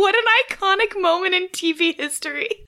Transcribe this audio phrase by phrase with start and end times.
[0.00, 2.64] what an iconic moment in TV history.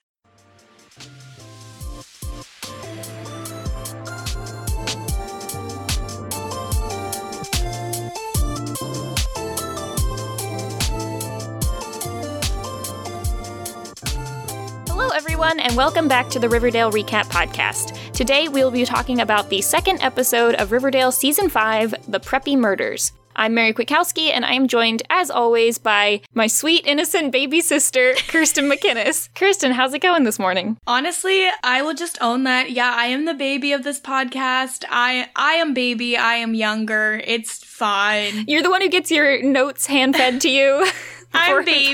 [14.87, 18.13] Hello, everyone, and welcome back to the Riverdale Recap Podcast.
[18.13, 23.13] Today, we'll be talking about the second episode of Riverdale Season 5 The Preppy Murders.
[23.35, 28.15] I'm Mary Kwiatkowski, and I am joined, as always, by my sweet, innocent baby sister,
[28.29, 29.29] Kirsten McInnes.
[29.35, 30.77] Kirsten, how's it going this morning?
[30.87, 32.71] Honestly, I will just own that.
[32.71, 34.85] Yeah, I am the baby of this podcast.
[34.91, 36.17] I I am baby.
[36.17, 37.23] I am younger.
[37.25, 38.45] It's fine.
[38.47, 40.87] You're the one who gets your notes hand fed to you.
[41.35, 41.93] I'm baby.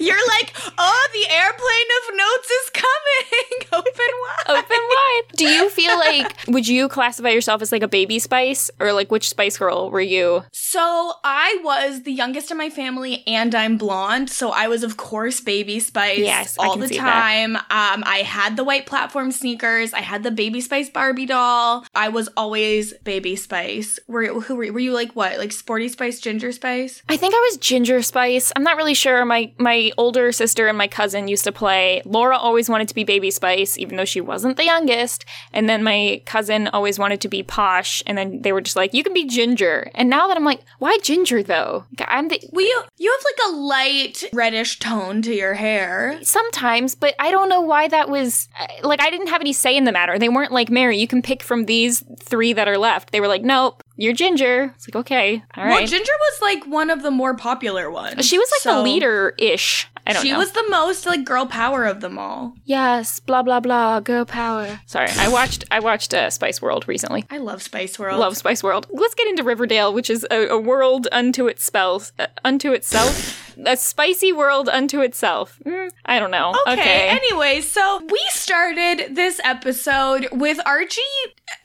[0.00, 3.68] You're like, oh, the airplane of notes is coming.
[3.72, 4.12] Open
[4.48, 4.58] wide.
[4.64, 5.22] Open wide.
[5.36, 9.10] Do you feel like, would you classify yourself as like a baby spice or like
[9.10, 10.44] which spice girl were you?
[10.52, 14.30] So I was the youngest in my family and I'm blonde.
[14.30, 17.56] So I was, of course, baby spice Yes, all the time.
[17.56, 17.62] Um,
[18.06, 19.92] I had the white platform sneakers.
[19.92, 21.84] I had the baby spice Barbie doll.
[21.94, 23.98] I was always baby spice.
[24.06, 25.38] Were, who were, were you like what?
[25.38, 27.02] Like sporty spice, ginger spice?
[27.08, 28.51] I think I was Ginger Spice.
[28.56, 29.24] I'm not really sure.
[29.24, 32.02] My my older sister and my cousin used to play.
[32.04, 35.24] Laura always wanted to be Baby Spice, even though she wasn't the youngest.
[35.52, 38.02] And then my cousin always wanted to be Posh.
[38.06, 40.60] And then they were just like, "You can be Ginger." And now that I'm like,
[40.78, 45.34] "Why Ginger though?" I'm the Well, you, you have like a light reddish tone to
[45.34, 46.18] your hair.
[46.22, 49.76] sometimes, but I don't know why that was uh, like I didn't have any say
[49.76, 50.18] in the matter.
[50.18, 53.28] They weren't like, "Mary, you can pick from these three that are left." They were
[53.28, 55.86] like, "Nope, you're Ginger." It's like, "Okay, all Well.
[55.86, 58.26] Ginger was like one of the more popular ones.
[58.26, 59.88] she was like the leader ish.
[60.04, 60.38] I don't She know.
[60.38, 62.54] was the most like girl power of them all.
[62.64, 64.80] Yes, blah blah blah, girl power.
[64.86, 67.24] Sorry, I watched I watched uh, Spice World recently.
[67.30, 68.18] I love Spice World.
[68.18, 68.88] Love Spice World.
[68.90, 73.51] Let's get into Riverdale, which is a, a world unto its spells, uh, unto itself,
[73.64, 75.58] a spicy world unto itself.
[75.64, 76.54] Mm, I don't know.
[76.68, 77.08] Okay.
[77.08, 81.00] Anyway, so we started this episode with Archie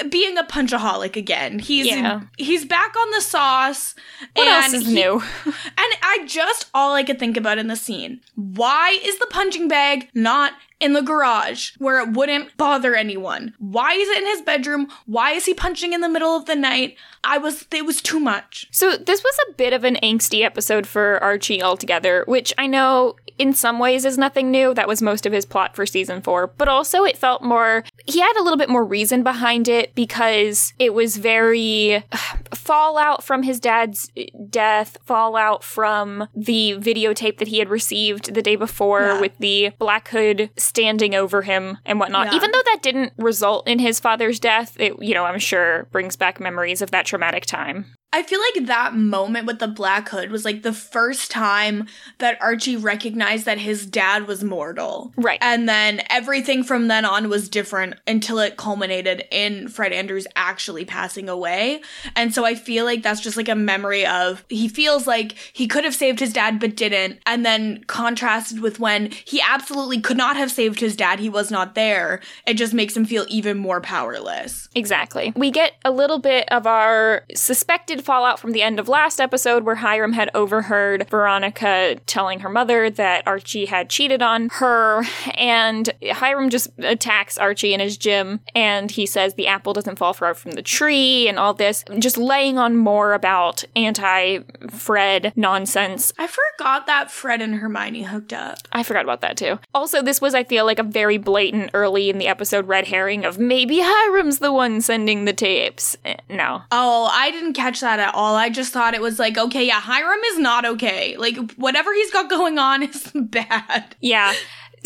[0.09, 1.59] being a punchaholic again.
[1.59, 2.21] He's Yeah.
[2.37, 3.95] he's back on the sauce.
[4.33, 5.21] what and else is he- new?
[5.45, 8.21] And I just all I could think about in the scene.
[8.35, 13.53] Why is the punching bag not in the garage where it wouldn't bother anyone?
[13.59, 14.87] Why is it in his bedroom?
[15.05, 16.95] Why is he punching in the middle of the night?
[17.23, 18.67] I was it was too much.
[18.71, 23.15] So this was a bit of an angsty episode for Archie altogether, which I know
[23.37, 24.73] in some ways is nothing new.
[24.73, 27.83] That was most of his plot for season four, but also it felt more.
[28.05, 32.03] He had a little bit more reason behind it because it was very
[32.53, 34.09] fallout from his dad's
[34.49, 39.21] death, fallout from the videotape that he had received the day before Yeah.
[39.21, 42.27] with the Black Hood standing over him and whatnot.
[42.27, 42.35] Yeah.
[42.35, 46.15] Even though that didn't result in his father's death, it you know I'm sure brings
[46.15, 47.85] back memories of that traumatic time.
[48.13, 51.87] I feel like that moment with the Black Hood was like the first time
[52.19, 55.11] that Archie recognized that his dad was mortal.
[55.17, 55.37] Right.
[55.41, 60.85] And then everything from then on was different until it culminated in Fred Andrews actually
[60.85, 61.81] passing away.
[62.15, 65.67] And so I feel like that's just like a memory of he feels like he
[65.67, 67.19] could have saved his dad but didn't.
[67.25, 71.51] And then contrasted with when he absolutely could not have saved his dad, he was
[71.51, 72.21] not there.
[72.47, 74.69] It just makes him feel even more powerless.
[74.75, 75.33] Exactly.
[75.35, 79.63] We get a little bit of our suspected fallout from the end of last episode
[79.63, 85.03] where Hiram had overheard Veronica telling her mother that Archie had cheated on her,
[85.35, 90.13] and Hiram just attacks Archie in his gym and he says the apple doesn't fall
[90.13, 96.13] far from the tree and all this, just laying on more about anti Fred nonsense.
[96.17, 98.59] I forgot that Fred and Hermione hooked up.
[98.71, 99.59] I forgot about that too.
[99.73, 103.25] Also, this was, I feel like, a very blatant early in the episode red herring
[103.25, 105.95] of maybe Hiram's the one sending the tapes.
[106.05, 106.61] Eh, No.
[106.71, 108.35] Oh, I didn't catch that at all.
[108.35, 111.15] I just thought it was like, okay, yeah, Hiram is not okay.
[111.17, 113.95] Like, whatever he's got going on is bad.
[114.01, 114.33] Yeah.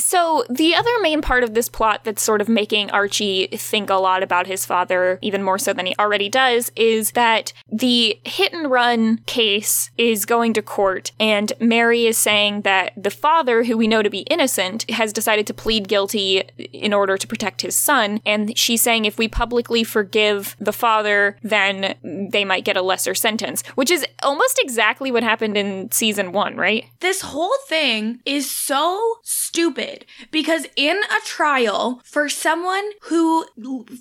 [0.02, 3.96] So, the other main part of this plot that's sort of making Archie think a
[3.96, 8.52] lot about his father, even more so than he already does, is that the hit
[8.52, 13.78] and run case is going to court, and Mary is saying that the father, who
[13.78, 16.40] we know to be innocent, has decided to plead guilty
[16.74, 18.22] in order to protect his son.
[18.26, 23.14] And she's saying if we publicly forgive the father, then they might get a lesser
[23.14, 26.86] sentence, which is almost exactly what happened in season one, right?
[27.02, 33.46] This whole thing is so stupid stupid because in a trial for someone who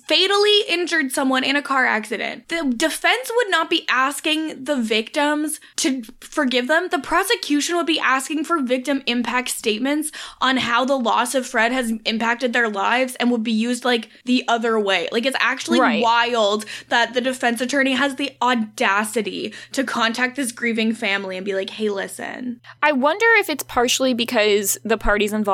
[0.07, 5.59] fatally injured someone in a car accident, the defense would not be asking the victims
[5.77, 6.87] to forgive them.
[6.89, 11.71] The prosecution would be asking for victim impact statements on how the loss of Fred
[11.71, 15.07] has impacted their lives and would be used like the other way.
[15.11, 16.01] Like it's actually Right.
[16.03, 21.55] wild that the defense attorney has the audacity to contact this grieving family and be
[21.55, 25.51] like, "Hey, listen." I wonder if it's partially because the parties involved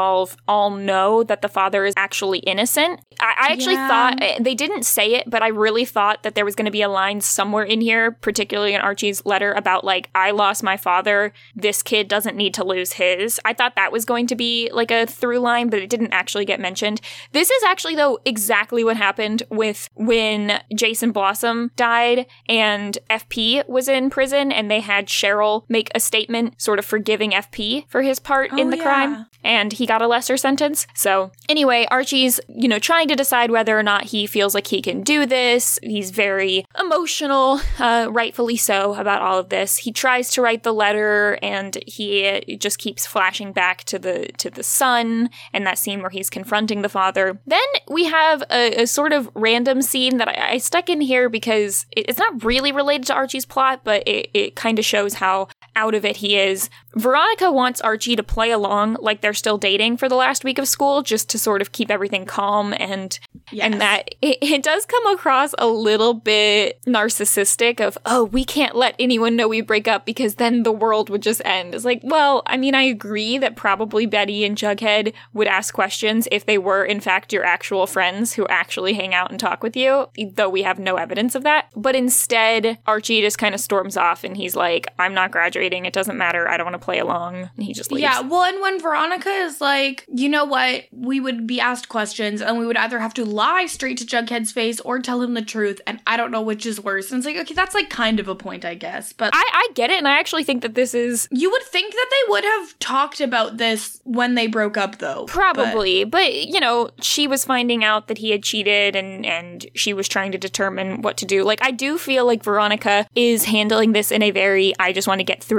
[0.47, 3.01] all know that the father is actually innocent.
[3.19, 3.87] I, I actually Yeah.
[3.87, 6.71] thought eh, they didn't say it, but I really thought that there was going to
[6.71, 10.77] be a line somewhere in here, particularly in Archie's letter, about like, I lost my
[10.77, 11.33] father.
[11.55, 13.39] This kid doesn't need to lose his.
[13.45, 16.45] I thought that was going to be like a through line, but it didn't actually
[16.45, 17.01] get mentioned.
[17.31, 23.87] This is actually, though, exactly what happened with when Jason Blossom died and FP was
[23.87, 28.19] in prison and they had Cheryl make a statement sort of forgiving FP for his
[28.19, 28.83] part in Oh, the yeah.
[28.83, 30.87] crime and he got a lesser sentence.
[30.93, 34.81] So, anyway, Archie's, you know, trying to decide whether or not he feels like he
[34.81, 35.79] can do this.
[35.81, 39.77] He's very emotional, uh, rightfully so, about all of this.
[39.77, 44.49] He tries to write the letter and he just keeps flashing back to the to
[44.49, 47.39] the son and that scene where he's confronting the father.
[47.45, 47.59] Then
[47.89, 51.85] we have a, a sort of random scene that I, I stuck in here because
[51.91, 55.47] it, it's not really related to Archie's plot, but it, it kind of shows how
[55.77, 56.69] out of it he is.
[56.95, 60.67] Veronica wants Archie to play along like they're still dating for the last week of
[60.67, 63.19] school, just to sort of keep everything calm and
[63.51, 63.65] Yes.
[63.71, 68.75] and that it, it does come across a little bit narcissistic of oh we can't
[68.75, 71.73] let anyone know we break up because then the world would just end.
[71.73, 76.27] It's like well I mean I agree that probably Betty and Jughead would ask questions
[76.31, 79.77] if they were in fact your actual friends who actually hang out and talk with
[79.77, 81.67] you, though we have no evidence of that.
[81.75, 85.66] But instead Archie just kind of storms off and he's like I'm not graduating.
[85.73, 86.47] It doesn't matter.
[86.47, 87.49] I don't want to play along.
[87.55, 88.01] And he just leaves.
[88.03, 92.41] Yeah, well, and when Veronica is like, you know what, we would be asked questions
[92.41, 95.41] and we would either have to lie straight to Jughead's face or tell him the
[95.41, 97.11] truth, and I don't know which is worse.
[97.11, 99.13] And it's like, okay, that's like kind of a point, I guess.
[99.13, 101.93] But I, I get it, and I actually think that this is you would think
[101.93, 105.25] that they would have talked about this when they broke up, though.
[105.27, 109.65] But- Probably, but, you know, she was finding out that he had cheated and and
[109.75, 111.43] she was trying to determine what to do.
[111.43, 115.19] Like I do feel like Veronica is handling this in a very I just want
[115.19, 115.56] to get through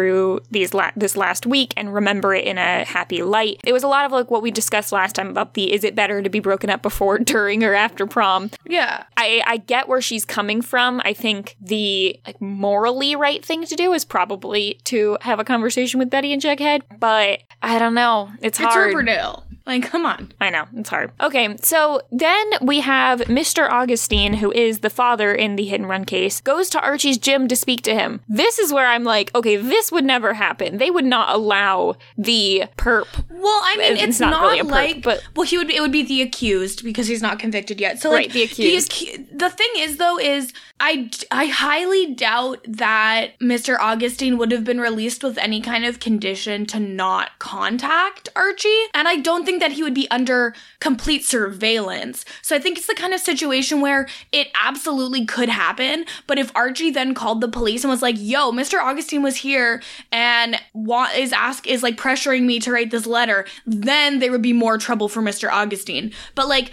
[0.50, 3.60] these la- this last week and remember it in a happy light.
[3.64, 5.94] It was a lot of like what we discussed last time about the is it
[5.94, 8.50] better to be broken up before, during or after prom.
[8.66, 9.04] yeah.
[9.16, 11.00] I, I get where she's coming from.
[11.04, 15.98] I think the like morally right thing to do is probably to have a conversation
[15.98, 18.30] with Betty and Jughead, but I don't know.
[18.40, 18.88] It's It's hard.
[18.88, 19.44] Riverdale.
[19.66, 20.32] Like, come on.
[20.40, 21.12] I know, it's hard.
[21.20, 23.68] Okay, so then we have Mr.
[23.70, 27.48] Augustine, who is the father in the hit and run case, goes to Archie's gym
[27.48, 28.22] to speak to him.
[28.30, 30.79] This is where I'm like, okay, this would never happen.
[30.79, 33.06] They would not allow the perp.
[33.31, 35.70] Well, I mean, It's it's, not not, really a perk, like, but- well, he would.
[35.70, 38.00] It would be the accused because he's not convicted yet.
[38.00, 38.93] So, like, Right, the accused.
[38.93, 43.79] acu- the thing is, though, is I I highly doubt that Mr.
[43.79, 49.06] Augustine would have been released with any kind of condition to not contact Archie, and
[49.08, 52.25] I don't think that he would be under complete surveillance.
[52.43, 56.05] So, I think it's the kind of situation where it absolutely could happen.
[56.26, 58.81] But if Archie then called the police and was like, "Yo, Mr.
[58.82, 59.67] Augustine was here
[60.12, 64.42] and wa- is ask is like pressuring me to write this letter," then there would
[64.42, 65.50] be more trouble for Mr.
[65.50, 66.12] Augustine.
[66.34, 66.72] But like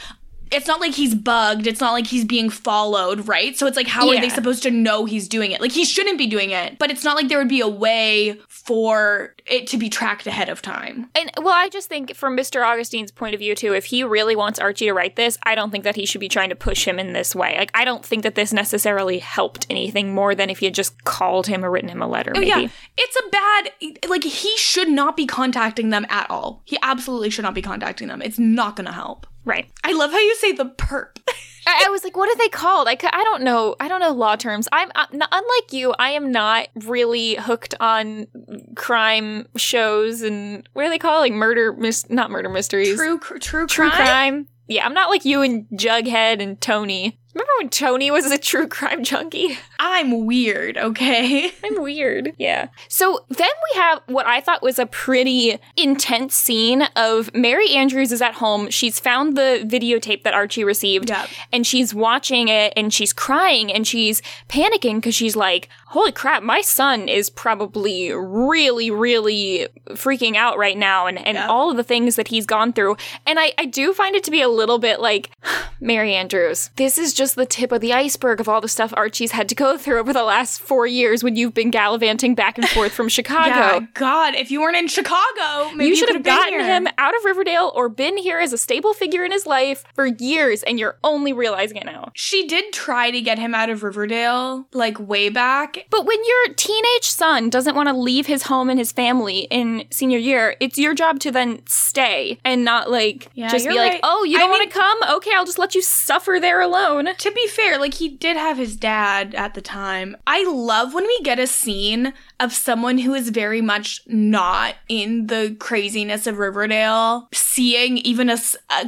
[0.52, 1.68] it's not like he's bugged.
[1.68, 3.58] It's not like he's being followed, right?
[3.58, 5.62] So it's like, how are they supposed to know he's doing it?
[5.62, 8.40] Like, he shouldn't be doing it, but it's not like there would be a way
[8.48, 11.10] for it to be tracked ahead of time.
[11.16, 12.66] And well, I just think from Mr.
[12.66, 15.70] Augustine's point of view too, if he really wants Archie to write this, I don't
[15.70, 17.56] think that he should be trying to push him in this way.
[17.58, 21.04] Like I don't think that this necessarily helped anything more than if he had just
[21.04, 22.34] called him or written him a letter.
[22.36, 22.48] Oh, Maybe.
[22.48, 22.68] yeah.
[22.98, 26.62] It's a bad, like, he should not be contacting them at all.
[26.66, 28.22] He absolutely should not be contacting them.
[28.22, 29.28] It's not gonna help.
[29.46, 29.70] Right.
[29.84, 31.18] I love how you say the perp.
[31.68, 32.88] I, I was like, what are they called?
[32.88, 33.76] I, I don't know.
[33.80, 34.68] I don't know law terms.
[34.72, 35.96] I'm uh, n- unlike you.
[35.98, 38.28] I am not really hooked on
[38.76, 41.22] crime shows and what are they called?
[41.22, 44.06] Like murder, mis- not murder mysteries, true, cr- true, true crime.
[44.06, 44.48] crime.
[44.68, 47.20] Yeah, I'm not like you and Jughead and Toni.
[47.36, 49.58] Remember when Toni was a true crime junkie?
[49.78, 51.52] I'm weird, okay?
[51.66, 52.32] I'm weird.
[52.38, 52.70] Yeah.
[52.88, 58.14] So then we have what I thought was a pretty intense scene of Mary Andrews
[58.14, 58.70] is at home.
[58.70, 61.28] She's found the videotape that Archie received Yep.
[61.52, 66.42] and she's watching it and she's crying and she's panicking because she's like, holy crap,
[66.42, 71.50] my son is probably really, really freaking out right now and, and Yep.
[71.50, 72.96] all of the things that he's gone through.
[73.26, 75.32] And I, I do find it to be a little bit like,
[75.80, 76.70] Mary Andrews.
[76.76, 79.56] This is just the tip of the iceberg of all the stuff Archie's had to
[79.56, 83.10] go through over the last four years when you've been gallivanting back and forth from
[83.16, 83.50] Chicago.
[83.50, 86.64] Yeah, God, if you weren't in Chicago, maybe you should have gotten here.
[86.64, 90.06] him out of Riverdale or been here as a stable figure in his life for
[90.06, 92.12] years, and you're only realizing it now.
[92.14, 95.86] She did try to get him out of Riverdale, like way back.
[95.90, 99.86] But when your teenage son doesn't want to leave his home and his family in
[99.92, 103.84] senior year, it's your job to then stay and not like Yeah, just be you're
[103.84, 104.98] like, oh, you don't want mean- to come?
[105.18, 107.08] Okay, I'll just let you suffer there alone.
[107.16, 110.16] To be fair, like he did have his dad at the time.
[110.28, 115.28] I love when we get a scene of someone who is very much not in
[115.28, 118.38] the craziness of Riverdale, seeing even a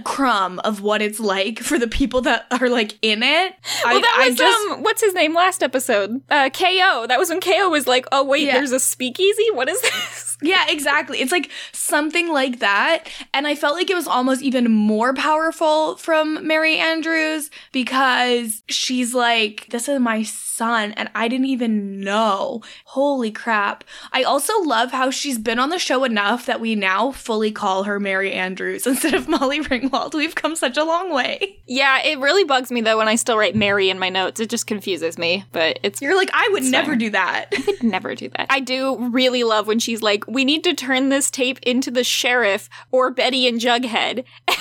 [0.03, 3.55] crumb of what it's like for the people that are like in it.
[3.85, 6.21] Well, I, that I was just um, what's his name last episode?
[6.29, 7.07] Uh, Ko.
[7.07, 8.53] That was when Ko was like, "Oh wait, Yeah.
[8.55, 9.45] there's a speakeasy.
[9.53, 11.19] What is this?" Yeah, exactly.
[11.19, 13.05] It's like something like that.
[13.33, 19.15] And I felt like it was almost even more powerful from Mary Andrews because she's
[19.15, 22.61] like, this is my son, and I didn't even know.
[22.85, 23.83] Holy crap.
[24.11, 27.83] I also love how she's been on the show enough that we now fully call
[27.83, 30.13] her Mary Andrews instead of Molly Ringwald.
[30.13, 31.57] We've come such a long way.
[31.65, 34.39] Yeah, it really bugs me though when I still write Mary in my notes.
[34.39, 36.99] It just confuses me, but it's You're like, I would never fine.
[36.99, 37.47] do that.
[37.53, 38.47] I would never do that.
[38.51, 42.03] I do really love when she's like, "We need to turn this tape into the
[42.03, 44.23] sheriff or Betty and Jughead."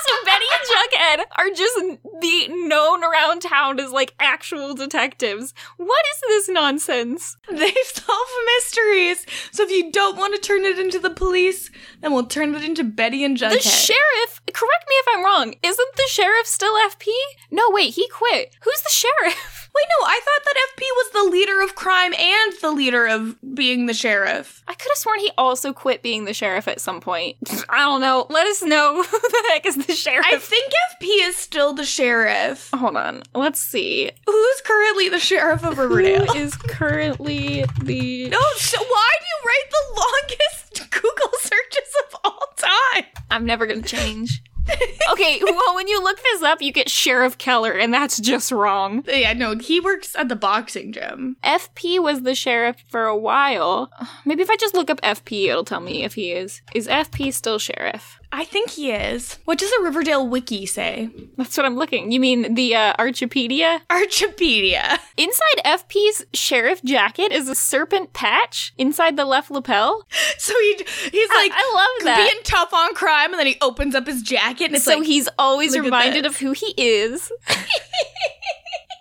[0.00, 1.76] So Betty Jughead are just
[2.20, 5.54] the known around town as like actual detectives.
[5.76, 7.36] What is this nonsense?
[7.50, 9.26] They solve mysteries.
[9.52, 12.64] So if you don't want to turn it into the police, then we'll turn it
[12.64, 13.62] into Betty and Jughead.
[13.62, 14.40] The sheriff.
[14.52, 15.54] Correct me if I'm wrong.
[15.62, 17.08] Isn't the sheriff still FP?
[17.50, 18.54] No, wait, he quit.
[18.62, 19.56] Who's the sheriff?
[19.72, 23.36] Wait, no, I thought that FP was the leader of crime and the leader of
[23.54, 24.64] being the sheriff.
[24.66, 27.36] I could have sworn he also quit being the sheriff at some point.
[27.68, 28.26] I don't know.
[28.30, 30.26] Let us know who the heck is the sheriff.
[30.28, 32.70] I think FP is still the sheriff.
[32.74, 33.22] Hold on.
[33.34, 34.10] Let's see.
[34.26, 36.26] Who's currently the sheriff of Riverdale?
[36.26, 38.28] Who is currently the.
[38.28, 43.04] no, so why do you write the longest Google searches of all time?
[43.30, 44.42] I'm never gonna change.
[45.12, 49.02] okay, well, when you look this up, you get Sheriff Keller, and that's just wrong.
[49.06, 51.36] Yeah, no, he works at the boxing gym.
[51.42, 53.90] FP was the sheriff for a while.
[54.24, 56.60] Maybe if I just look up FP, it'll tell me if he is.
[56.74, 58.19] Is FP still sheriff?
[58.32, 59.38] I think he is.
[59.44, 61.10] What does a Riverdale wiki say?
[61.36, 62.12] That's what I'm looking.
[62.12, 63.80] You mean the uh, Archipedia?
[63.90, 64.98] Archipedia.
[65.16, 70.06] Inside FP's sheriff jacket is a serpent patch inside the left lapel.
[70.38, 70.74] So he
[71.12, 72.16] he's like I love that.
[72.16, 75.06] being tough on crime, and then he opens up his jacket, and it's so like
[75.06, 77.30] he's always reminded of who he is.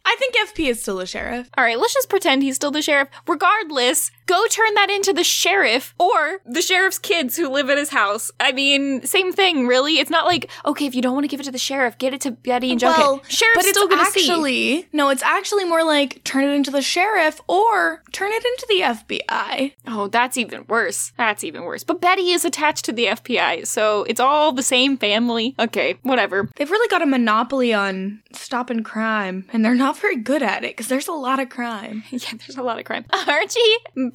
[0.05, 1.49] I think FP is still a sheriff.
[1.57, 3.09] All right, let's just pretend he's still the sheriff.
[3.27, 7.89] Regardless, go turn that into the sheriff or the sheriff's kids who live at his
[7.89, 8.29] house.
[8.39, 9.97] I mean, same thing, really.
[9.97, 12.13] It's not like, okay, if you don't want to give it to the sheriff, get
[12.13, 12.97] it to Betty and Jughead.
[12.97, 14.21] Well, Sheriff's but still gonna see.
[14.29, 18.65] actually no, it's actually more like turn it into the sheriff or turn it into
[18.69, 19.73] the FBI.
[19.87, 21.11] Oh, that's even worse.
[21.17, 21.83] That's even worse.
[21.83, 25.55] But Betty is attached to the FBI, so it's all the same family.
[25.57, 26.49] Okay, whatever.
[26.55, 30.71] They've really got a monopoly on stopping crime, and they're not very good at it
[30.75, 32.03] because there's a lot of crime.
[32.19, 33.05] Yeah, there's a lot of crime.
[33.27, 33.59] Archie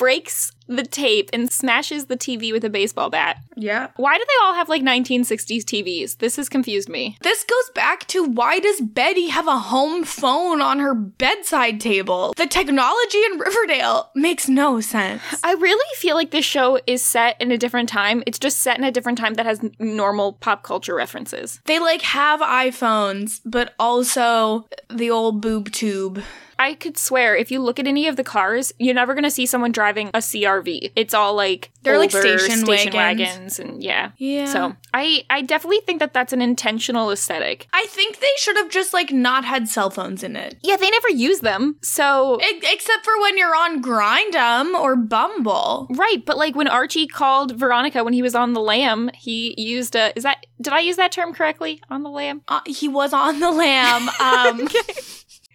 [0.04, 3.38] breaks the tape and smashes the TV with a baseball bat.
[3.56, 3.88] Yeah.
[3.96, 6.18] Why do they all have like 1960s TVs?
[6.18, 7.16] This has confused me.
[7.22, 12.34] This goes back to why does Betty have a home phone on her bedside table?
[12.36, 15.22] The technology in Riverdale makes no sense.
[15.42, 18.22] I really feel like this show is set in a different time.
[18.26, 21.60] It's just set in a different time that has normal pop culture references.
[21.66, 26.22] They like have iPhones, but also the old boob tube.
[26.58, 29.30] I could swear if you look at any of the cars, you're never going to
[29.30, 30.22] see someone driving a
[30.62, 30.92] CRV.
[30.96, 32.94] It's all like They're like older station wagons.
[32.94, 34.10] wagons and yeah.
[34.18, 34.46] Yeah.
[34.46, 37.66] So, I I definitely think that that's an intentional aesthetic.
[37.72, 40.56] I think they should have just like not had cell phones in it.
[40.62, 41.76] Yeah, they never use them.
[41.82, 45.86] So E- except for when you're on Grindum or Bumble.
[45.90, 49.94] Right, but like when Archie called Veronica when he was on the lam, he used
[49.96, 51.80] a is that did I use that term correctly?
[51.90, 52.42] On the lam?
[52.48, 54.08] Uh, he was on the lam.
[54.24, 54.68] Um,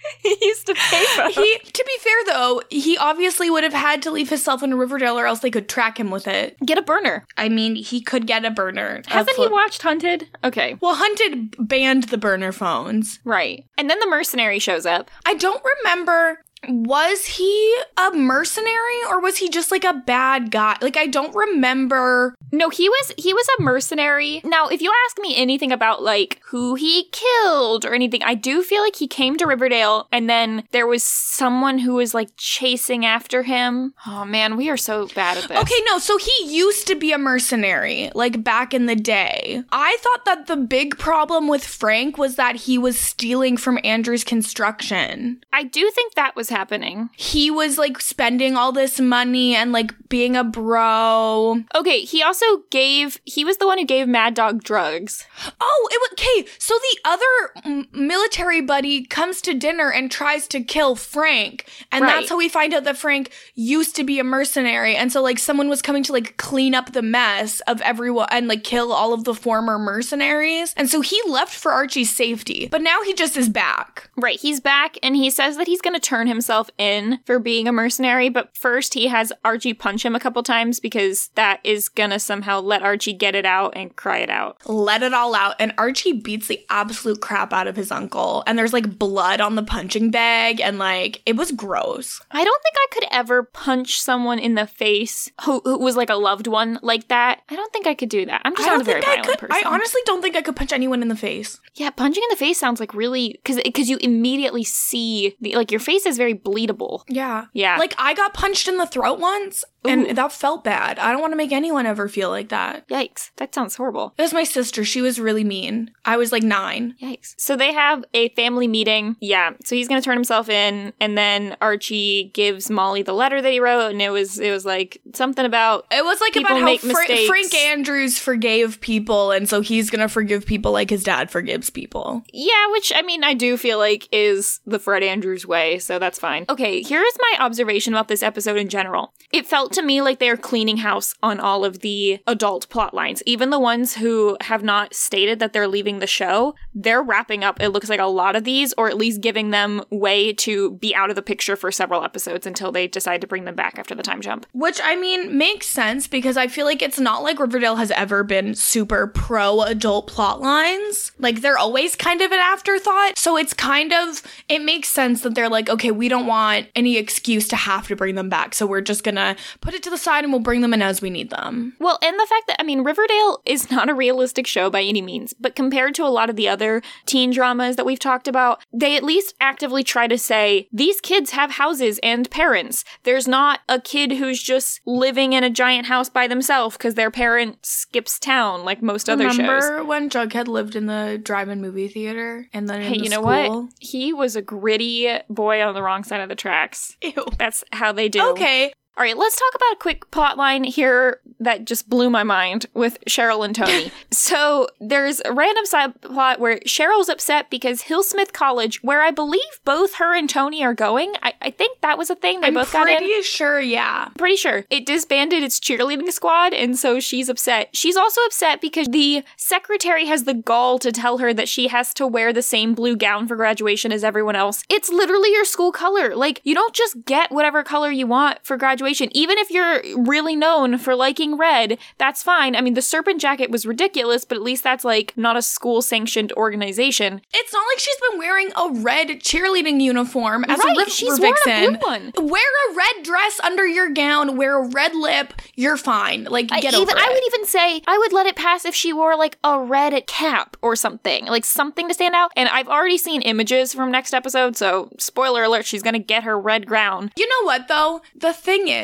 [0.22, 1.32] he used a payphone.
[1.32, 4.72] he, to be fair though, he obviously would have had to leave his cell phone
[4.72, 6.58] in Riverdale or else they could track him with it.
[6.66, 7.26] Get a burner.
[7.38, 9.02] I mean, he could get a burner.
[9.08, 10.28] Hasn't he watched Hunted?
[10.44, 10.78] Okay.
[10.82, 13.20] Well, Hunted banned the burner phones.
[13.24, 13.66] Right.
[13.78, 15.10] And then the mercenary shows up.
[15.26, 16.42] I don't remember.
[16.68, 20.76] Was he a mercenary or was he just like a bad guy?
[20.82, 24.42] Like, I don't remember No, he was he was a mercenary.
[24.44, 28.64] Now, if you ask me anything about like who he killed or anything, I do
[28.64, 33.06] feel like he came to Riverdale and then there was someone who was like chasing
[33.06, 33.94] after him.
[34.08, 35.58] Oh man, we are so bad at this.
[35.58, 39.64] Okay, no, so he used to be a mercenary, like back in the day.
[39.72, 44.24] I thought that the big problem with Frank was that he was stealing from Andrew's
[44.24, 45.42] construction.
[45.54, 47.10] I do think that was happening.
[47.16, 51.64] He was like spending all this money and like being a bro.
[51.76, 52.39] Okay, he also
[52.70, 55.26] gave he was the one who gave Mad Dog drugs.
[55.62, 56.52] Oh, it was okay.
[56.58, 57.26] So the other
[57.66, 62.16] m- military buddy comes to dinner and tries to kill Frank, and Right.
[62.16, 64.96] that's how we find out that Frank used to be a mercenary.
[64.96, 68.48] And so like someone was coming to like clean up the mess of everyone and
[68.48, 70.74] like kill all of the former mercenaries.
[70.78, 74.10] And so he left for Archie's safety, but now he just is back.
[74.18, 77.68] Right, he's back and he says that he's going to turn himself in for being
[77.68, 81.90] a mercenary, but first he has Archie punch him a couple times because that is
[81.90, 84.58] going to somehow let Archie get it out and cry it out.
[84.66, 88.44] Let it all out, and Archie beats the absolute crap out of his uncle.
[88.46, 92.22] And there's like blood on the punching bag, and like it was gross.
[92.32, 96.10] I don't think I could ever punch someone in the face who, who was like
[96.12, 97.42] a loved one like that.
[97.50, 98.42] I don't think I could do that.
[98.46, 99.40] I'm just I not a very I violent could.
[99.40, 99.64] person.
[99.66, 101.60] I honestly don't think I could punch anyone in the face.
[101.74, 105.72] yeah, punching in the face sounds like really because because you immediately see the like
[105.72, 107.04] your face is very bleedable.
[107.08, 107.46] Yeah.
[107.54, 107.78] Yeah.
[107.78, 109.90] Like I got punched in the throat once Ooh.
[109.90, 111.00] and that felt bad.
[111.00, 112.86] I don't want to make anyone ever feel like that.
[112.90, 114.14] Yikes, that sounds horrible.
[114.18, 114.84] It was my sister.
[114.84, 115.92] She was really mean.
[116.04, 116.96] I was like nine.
[117.02, 117.36] Yikes.
[117.38, 119.16] So they have a family meeting.
[119.22, 119.52] Yeah.
[119.64, 123.62] So he's gonna turn himself in, and then Archie gives Molly the letter that he
[123.62, 127.26] wrote, and it was it was like something about It was like about how Fra-.
[127.28, 132.24] Frank Andrews forgave people, and so he's gonna forgive people like his dad forgives people.
[132.34, 136.20] Yeah, which I mean, I do feel like is the Fred Andrews way, so that's
[136.20, 136.46] fine.
[136.50, 139.14] Okay, here's my observation about this episode in general.
[139.32, 142.94] It felt to me like they are cleaning house on all of the adult plot
[142.94, 146.56] lines, even the ones who have not stated that they're leaving the show.
[146.74, 149.84] They're wrapping up, it looks like, a lot of these, or at least giving them
[149.90, 153.46] way to be out of the picture for several episodes until they decide to bring
[153.46, 154.46] them back after the time jump.
[154.54, 158.24] Which I mean makes sense because I feel like it's not like Riverdale has ever
[158.24, 161.12] been super pro adult plot lines.
[161.20, 163.18] Like they're always kind of an afterthought.
[163.18, 166.98] So it's kind of it makes sense that they're like, okay, we don't want any
[166.98, 168.56] excuse to have to bring them back.
[168.56, 171.02] So we're just gonna put it to the side and we'll bring them in as
[171.02, 171.76] we need them.
[171.80, 175.02] Well, and the fact that, I mean, Riverdale is not a realistic show by any
[175.02, 178.64] means, but compared to a lot of the other teen dramas that we've talked about,
[178.74, 182.84] they at least actively try to say, these kids have houses and parents.
[183.04, 187.12] There's not a kid who's just living in a giant house by themselves because their
[187.12, 189.38] parent skips town like most other shows.
[189.40, 193.10] Remember when Jughead lived in the drive-in movie theater and then in Hey, the you
[193.10, 193.64] know school?
[193.64, 193.74] what?
[193.80, 196.98] He was a gritty boy on the wrong side of the tracks.
[197.02, 197.26] Ew.
[197.38, 198.22] That's how they do.
[198.32, 198.74] Okay.
[199.00, 202.66] All right, let's talk about a quick plot line here that just blew my mind
[202.74, 203.94] with Cheryl and Toni.
[204.12, 209.40] so there's a random side plot where Cheryl's upset because Highsmith College, where I believe
[209.64, 212.42] both her and Toni are going, I, I think that was a thing.
[212.42, 212.98] They I'm both got in.
[212.98, 214.10] pretty sure, yeah.
[214.18, 217.70] Pretty sure it disbanded its cheerleading squad, and so she's upset.
[217.72, 221.94] She's also upset because the secretary has the gall to tell her that she has
[221.94, 224.62] to wear the same blue gown for graduation as everyone else.
[224.68, 226.18] It's literally your school color.
[226.18, 228.89] Like, you don't just get whatever color you want for graduation.
[229.14, 232.56] Even if you're really known for liking red, that's fine.
[232.56, 235.82] I mean, the serpent jacket was ridiculous, but at least that's like not a school
[235.82, 237.22] sanctioned organization.
[237.34, 241.20] It's not like she's been wearing a red cheerleading uniform as Right, a River she's
[241.20, 242.12] worn a blue one.
[242.18, 244.38] Wear a red dress under your gown.
[244.38, 245.34] Wear a red lip.
[245.56, 246.26] You're fine.
[246.26, 248.76] Like I get even over I would even say I would let it pass if
[248.76, 252.32] she wore like a red cap or something, like something to stand out.
[252.36, 256.40] And I've already seen images from next episode, so spoiler alert, she's gonna get her
[256.40, 257.12] red gown.
[257.18, 258.02] You know what though?
[258.16, 258.79] The thing is,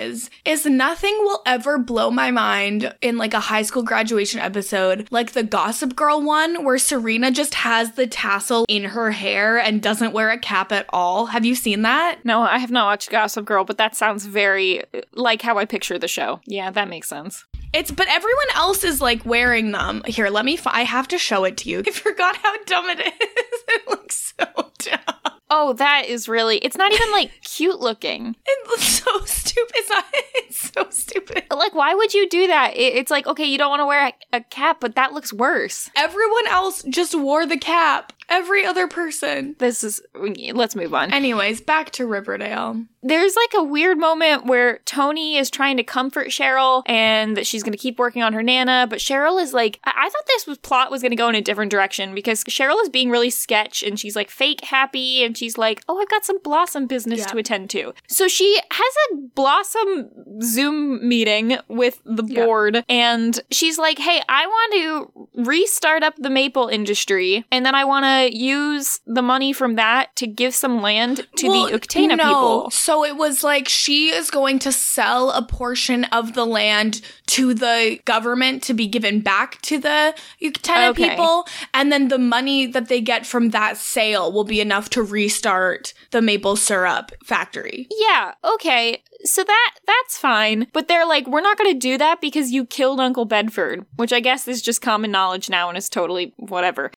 [0.46, 5.32] is nothing will ever blow my mind in like a high school graduation episode like
[5.32, 10.14] the Gossip Girl one where Serena just has the tassel in her hair and doesn't
[10.14, 11.28] wear a cap at all.
[11.28, 12.24] Have you seen that?
[12.24, 15.98] No, I have not watched Gossip Girl, but that sounds very like how I picture
[15.98, 16.40] the show.
[16.46, 17.46] Yeah, that makes sense.
[17.74, 20.02] It's but everyone else is like wearing them.
[20.08, 20.56] Here, let me.
[20.56, 21.84] Fi- I have to show it to you.
[21.88, 23.14] I forgot how dumb it is.
[23.68, 24.46] it looks so
[24.80, 25.35] dumb.
[25.50, 28.36] Oh, that is really it's not even like cute looking.
[28.46, 29.72] It looks so stupid.
[29.76, 31.44] It's, not, it's so stupid.
[31.52, 32.76] Like, why would you do that?
[32.76, 35.32] It- it's like, okay, you don't want to wear a, a cap, but that looks
[35.32, 35.90] worse.
[35.96, 38.12] Everyone else just wore the cap.
[38.30, 39.56] Every other person.
[39.60, 40.02] This is.
[40.16, 41.14] Let's move on.
[41.14, 42.84] Anyways, back to Riverdale.
[43.04, 47.62] There's like a weird moment where Toni is trying to comfort Cheryl and that she's
[47.62, 50.48] going to keep working on her Nana, but Cheryl is like, I, I thought this
[50.48, 53.30] was plot was going to go in a different direction because Cheryl is being really
[53.30, 57.20] sketch and she's like fake happy and she's like, oh, I've got some Blossom business
[57.20, 57.26] Yeah.
[57.28, 57.94] to attend to.
[58.08, 60.10] So she has a Blossom
[60.42, 62.46] Zoom meeting with the Yeah.
[62.46, 67.76] board and she's like, hey, I want to restart up the maple industry and then
[67.76, 71.78] I want to use the money from that to give some land to Well, the
[71.80, 72.24] Uktena no.
[72.28, 72.70] people.
[72.72, 77.54] So it was like she is going to sell a portion of the land to
[77.54, 81.10] the government to be given back to the Uktena Okay.
[81.10, 81.48] people.
[81.74, 85.94] And then the money that they get from that sale will be enough to restart
[86.12, 87.88] the maple syrup factory.
[87.92, 89.04] Yeah, okay.
[89.24, 90.68] So that that's fine.
[90.72, 94.20] But they're like, we're not gonna do that because you killed Uncle Bedford, which I
[94.20, 96.92] guess is just common knowledge now and is totally whatever.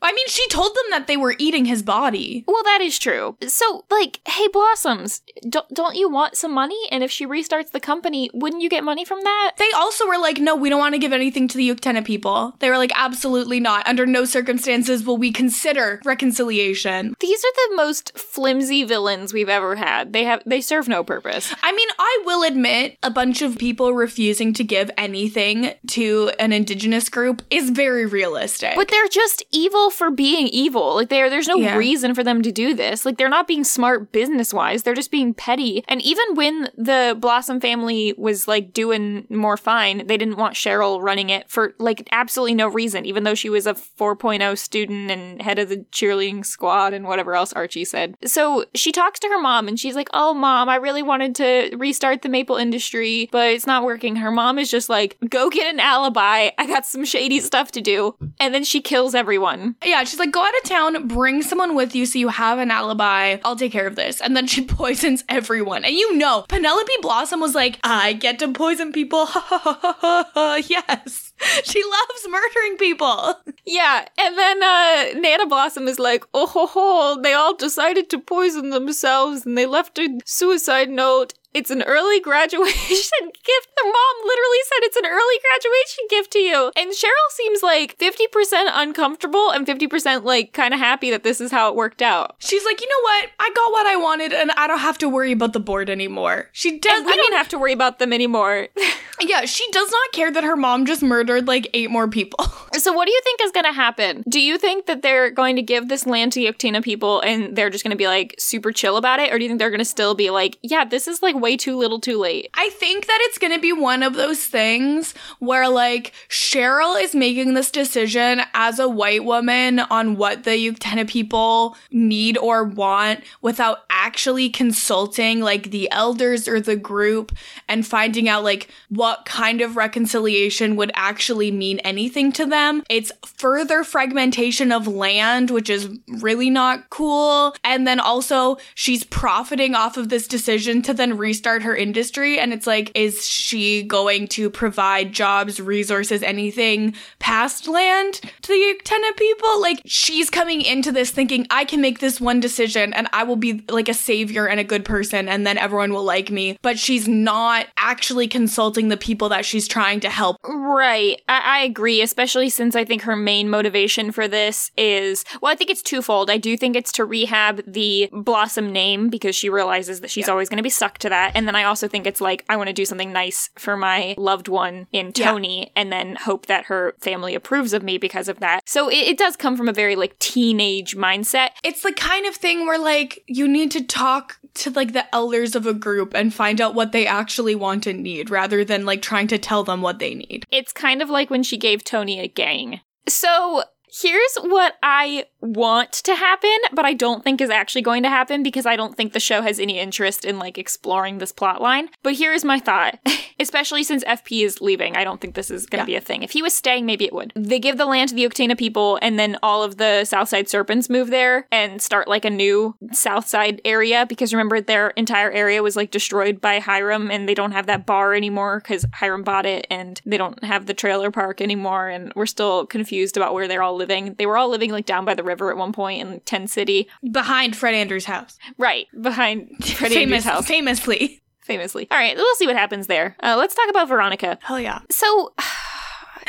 [0.00, 2.44] I mean, she told them that they were eating his body.
[2.46, 3.36] well that is true.
[3.46, 6.78] So like, hey Blossoms, don't don't you want some money?
[6.90, 9.52] And if she restarts the company, wouldn't you get money from that?
[9.58, 12.54] They also were like, no, we don't want to give anything to the Uktena people.
[12.60, 13.86] They were like, absolutely not.
[13.86, 17.14] Under no circumstances will we consider reconciliation.
[17.20, 20.12] These are the most flimsy villains we've ever had.
[20.12, 21.54] They have they serve no purpose.
[21.62, 26.52] I mean, I will admit a bunch of people refusing to give anything to an
[26.52, 28.74] indigenous group is very realistic.
[28.76, 30.94] But they're just evil for being evil.
[30.94, 31.76] Like there there's no Yeah.
[31.76, 33.04] reason for them to do this.
[33.04, 34.82] Like they're not being smart business wise.
[34.82, 35.84] They're just being petty.
[35.88, 41.02] And even when the Blossom family was like doing more fine, they didn't want Cheryl
[41.02, 45.42] running it for like absolutely no reason, even though she was a 4.0 student and
[45.42, 48.16] head of the cheerleading squad and whatever else Archie said.
[48.24, 51.76] So she talks to her mom and she's like, Oh mom, I really wanted to
[51.76, 54.16] restart the maple industry, but it's not working.
[54.16, 56.50] Her mom is just like, Go get an alibi.
[56.58, 58.14] I got some shady stuff to do.
[58.40, 59.76] And then she kills everyone.
[59.84, 62.70] Yeah, she's like, go out of town, bring someone with you so you have an
[62.70, 63.38] alibi.
[63.44, 64.20] I'll take care of this.
[64.20, 65.84] And then she poisons everyone.
[65.84, 69.28] And you know, Penelope Blossom was like, I get to poison people.
[69.34, 71.32] yes.
[71.64, 73.34] She loves murdering people.
[73.70, 78.18] Yeah, and then uh, Nana Blossom is like, oh ho ho, they all decided to
[78.18, 81.34] poison themselves and they left a suicide note.
[81.54, 83.68] It's an early graduation gift.
[83.76, 86.72] Their mom literally said it's an early graduation gift to you.
[86.76, 91.50] And Cheryl seems like 50% uncomfortable and 50% like kind of happy that this is
[91.50, 92.36] how it worked out.
[92.38, 93.30] She's like, you know what?
[93.38, 96.48] I got what I wanted and I don't have to worry about the board anymore.
[96.52, 96.98] She does.
[96.98, 98.68] And we I don't have to worry about them anymore.
[99.20, 102.44] Yeah, she does not care that her mom just murdered like eight more people.
[102.78, 104.22] so, what do you think is going to happen?
[104.28, 107.70] Do you think that they're going to give this land to Uktena people and they're
[107.70, 109.32] just going to be like super chill about it?
[109.32, 111.56] Or do you think they're going to still be like, yeah, this is like way
[111.56, 112.50] too little too late?
[112.54, 117.54] I think that it's gonna be one of those things where like Cheryl is making
[117.54, 123.80] this decision as a white woman on what the Uktena people need or want without
[123.90, 127.32] actually consulting like the elders or the group
[127.68, 132.82] and finding out like what kind of reconciliation would actually mean anything to them.
[132.88, 135.88] It's further fragmentation of land, which is
[136.20, 137.54] really not cool.
[137.64, 142.38] And then also she's profiting off of this decision to then restart her industry.
[142.38, 149.16] And it's like, is she going to provide jobs, resources, anything past land the Uktena
[149.16, 149.60] people?
[149.60, 153.36] Like she's coming into this thinking, I can make this one decision and I will
[153.36, 156.58] be like a savior and a good person and then everyone will like me.
[156.62, 160.36] But she's not actually consulting the people that she's trying to help.
[160.44, 161.20] Right.
[161.28, 165.54] I, I agree, especially since I think her main motivation for this is well, I
[165.54, 166.30] think it's twofold.
[166.30, 170.48] I do think it's to rehab the Blossom name because she realizes that she's always
[170.48, 171.32] going to be stuck to that.
[171.34, 174.14] And then I also think it's like, I want to do something nice for my
[174.16, 175.32] loved one in Yeah.
[175.32, 178.68] Toni and then hope that her family approves of me because of that.
[178.68, 181.50] So it, it does come from a very like teenage mindset.
[181.64, 185.54] It's the kind of thing where like you need to talk to like the elders
[185.54, 189.02] of a group and find out what they actually want and need rather than like
[189.02, 190.44] trying to tell them what they need.
[190.50, 192.80] It's kind of like when she gave Toni a gang.
[193.08, 198.08] So here's what I want to happen, but I don't think is actually going to
[198.08, 201.60] happen because I don't think the show has any interest in like exploring this plot
[201.62, 201.88] line.
[202.02, 202.98] But here's my thought.
[203.40, 205.94] Especially since FP is leaving, I don't think this is going to Yeah.
[205.98, 206.24] be a thing.
[206.24, 207.32] If he was staying, maybe it would.
[207.36, 210.90] They give the land to the Uktena people, and then all of the Southside Serpents
[210.90, 215.76] move there and start like a new Southside area because remember their entire area was
[215.76, 219.68] like destroyed by Hiram, and they don't have that bar anymore because Hiram bought it,
[219.70, 223.62] and they don't have the trailer park anymore, and we're still confused about where they're
[223.62, 224.14] all living.
[224.18, 226.88] They were all living like down by the river at one point in Ten City,
[227.12, 228.36] Behind Fred Andrews' house.
[228.58, 231.22] right behind Andrews' Famous, house, famously.
[231.42, 231.86] famously.
[231.90, 233.16] All right, we'll see what happens there.
[233.22, 234.38] Uh, let's talk about Veronica.
[234.42, 234.80] Hell yeah.
[234.90, 235.32] So,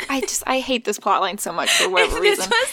[0.08, 2.50] I just I hate this plotline so much for whatever this reason.
[2.50, 2.68] was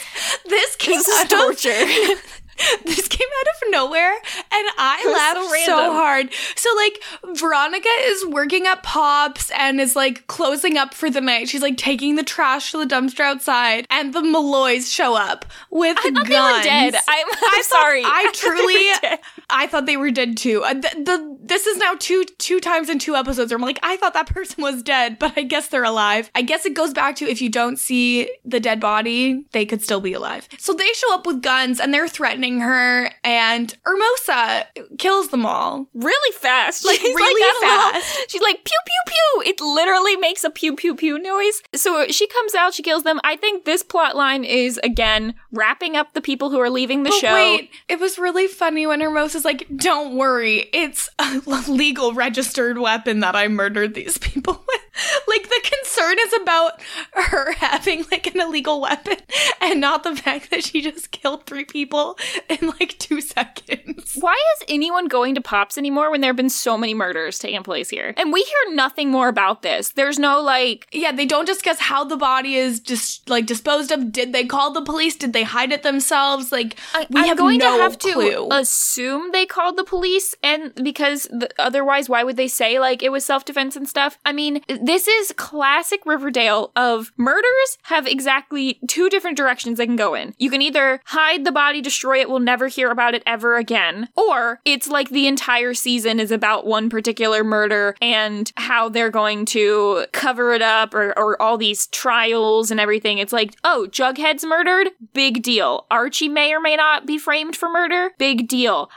[0.46, 2.20] this came This is out of torture.
[2.84, 6.28] this came out of nowhere and I laughed so so, hard.
[6.56, 7.00] So like
[7.38, 11.48] Veronica is working at Pops and is like closing up for the night.
[11.48, 15.96] She's like taking the trash to the dumpster outside and the Malloys show up with
[16.00, 16.28] I guns.
[16.28, 16.94] they were dead.
[16.94, 18.02] I'm, I'm I sorry.
[18.04, 19.18] I thought they were truly.
[19.58, 20.62] I thought they were dead too.
[20.62, 23.50] Uh, the, the this is now two two times in two episodes.
[23.50, 26.30] Where I'm like, I thought that person was dead, but I guess they're alive.
[26.34, 29.82] I guess it goes back to if you don't see the dead body, they could
[29.82, 30.48] still be alive.
[30.58, 34.66] So they show up with guns and they're threatening her, and Hermosa
[34.98, 35.88] kills them all.
[35.94, 36.84] really fast.
[36.84, 38.30] Like, She's really got a little- fast.
[38.30, 39.02] she's like pew pew
[39.44, 39.50] pew.
[39.50, 41.62] It literally makes a pew pew pew noise.
[41.74, 43.20] So she comes out, she kills them.
[43.24, 47.10] I think this plot line is again wrapping up the people who are leaving the
[47.10, 47.34] But show.
[47.34, 53.20] wait, it was really funny when Hermosa's like, "Don't worry, it's a legal registered weapon
[53.20, 54.82] that I murdered these people with."
[55.28, 56.80] Like the concern is about
[57.12, 59.16] her having like an illegal weapon,
[59.60, 64.16] and not the fact that she just killed three people in like two seconds.
[64.20, 67.62] Why is anyone going to Pops anymore when there have been so many murders taking
[67.62, 68.12] place here?
[68.16, 69.90] And we hear nothing more about this.
[69.90, 74.12] There's no like Yeah, they don't discuss how the body is just like disposed of.
[74.12, 75.14] Did they call the police?
[75.16, 76.50] Did they hide it themselves?
[76.50, 78.48] Like I, we am have going no to have clue.
[78.48, 83.02] to assume they called the police, and because th- otherwise, why would they say like
[83.02, 84.18] it was self defense and stuff?
[84.24, 89.96] I mean, this is classic Riverdale of murders have exactly two different directions they can
[89.96, 90.34] go in.
[90.38, 94.08] You can either hide the body, destroy it, we'll never hear about it ever again,
[94.16, 99.44] or it's like the entire season is about one particular murder and how they're going
[99.46, 103.18] to cover it up, or, or all these trials and everything.
[103.18, 105.86] It's like, oh, Jughead's murdered, big deal.
[105.90, 108.90] Archie may or may not be framed for murder, big deal.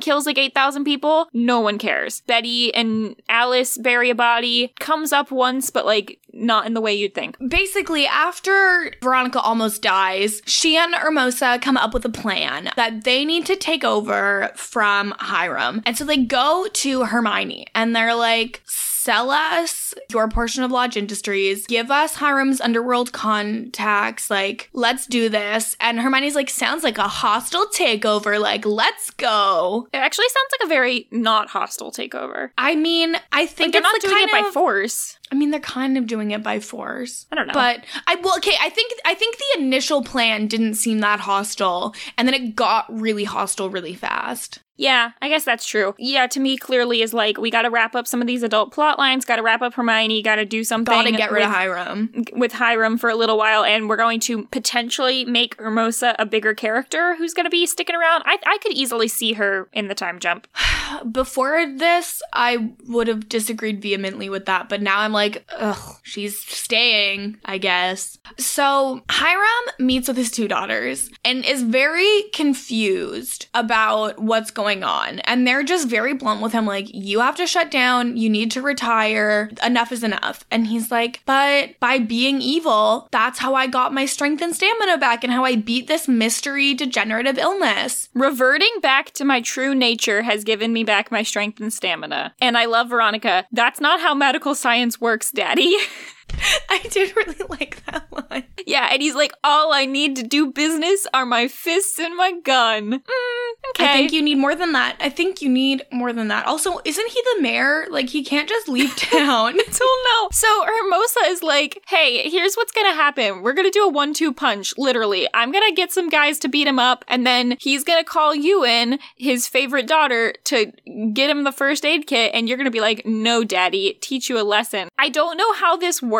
[0.00, 2.20] Kills like 8,000 people, no one cares.
[2.22, 6.94] Betty and Alice bury a body, comes up once, but like not in the way
[6.94, 7.36] you'd think.
[7.48, 13.24] Basically, after Veronica almost dies, she and Hermosa come up with a plan that they
[13.24, 15.82] need to take over from Hiram.
[15.84, 18.62] And so they go to Hermione and they're like,
[19.08, 25.30] sell us your portion of Lodge Industries, give us Hiram's underworld contacts, like, let's do
[25.30, 25.78] this.
[25.80, 29.88] And Hermione's like, sounds like a hostile takeover, like, let's go.
[29.94, 32.50] It actually sounds like a very not hostile takeover.
[32.58, 35.18] I mean, I think Like they're not the doing it by of- force.
[35.32, 37.24] I mean, they're kind of doing it by force.
[37.32, 37.54] I don't know.
[37.54, 38.56] But I well, okay.
[38.60, 42.86] I think I think the initial plan didn't seem that hostile, and then it got
[42.88, 44.60] really hostile really fast.
[44.78, 45.94] Yeah, I guess that's true.
[45.98, 48.72] Yeah, to me, clearly is like we got to wrap up some of these adult
[48.72, 49.24] plot lines.
[49.24, 50.22] Got to wrap up Hermione.
[50.22, 50.94] Got to do something.
[50.94, 52.24] Gotta get rid with, of Hiram.
[52.32, 56.54] with Hiram for a little while, and we're going to potentially make Hermosa a bigger
[56.54, 58.22] character who's going to be sticking around.
[58.24, 60.46] I I could easily see her in the time jump.
[61.10, 66.38] Before this, I would have disagreed vehemently with that, but now I'm like, ugh, she's
[66.40, 68.16] staying, I guess.
[68.38, 75.20] So Hiram meets with his two daughters and is very confused about what's going on.
[75.20, 78.50] And they're just very blunt with him, like, you have to shut down, you need
[78.52, 80.44] to retire, enough is enough.
[80.50, 84.98] And he's like, but by being evil, that's how I got my strength and stamina
[84.98, 88.08] back and how I beat this mystery degenerative illness.
[88.14, 92.34] Reverting back to my true nature has given me back my strength and stamina.
[92.40, 93.46] And I love Veronica.
[93.52, 95.76] That's not how medical science works, Daddy.
[96.68, 98.44] I did really like that line.
[98.66, 102.32] yeah, and he's like, all I need to do business are my fists and my
[102.44, 102.92] gun.
[102.92, 103.84] Mm, okay.
[103.84, 104.96] I think you need more than that.
[105.00, 106.46] I think you need more than that.
[106.46, 107.86] Also, isn't he the mayor?
[107.90, 109.54] Like, he can't just leave town.
[109.78, 110.28] don't know.
[110.32, 113.42] So Hermosa is like, hey, here's what's gonna happen.
[113.42, 115.28] We're gonna do a one two punch, literally.
[115.34, 118.64] I'm gonna get some guys to beat him up, and then he's gonna call you
[118.64, 120.72] in, his favorite daughter, to
[121.12, 124.40] get him the first aid kit, and you're gonna be like, no, daddy, teach you
[124.40, 124.88] a lesson.
[124.98, 126.17] I don't know how this works.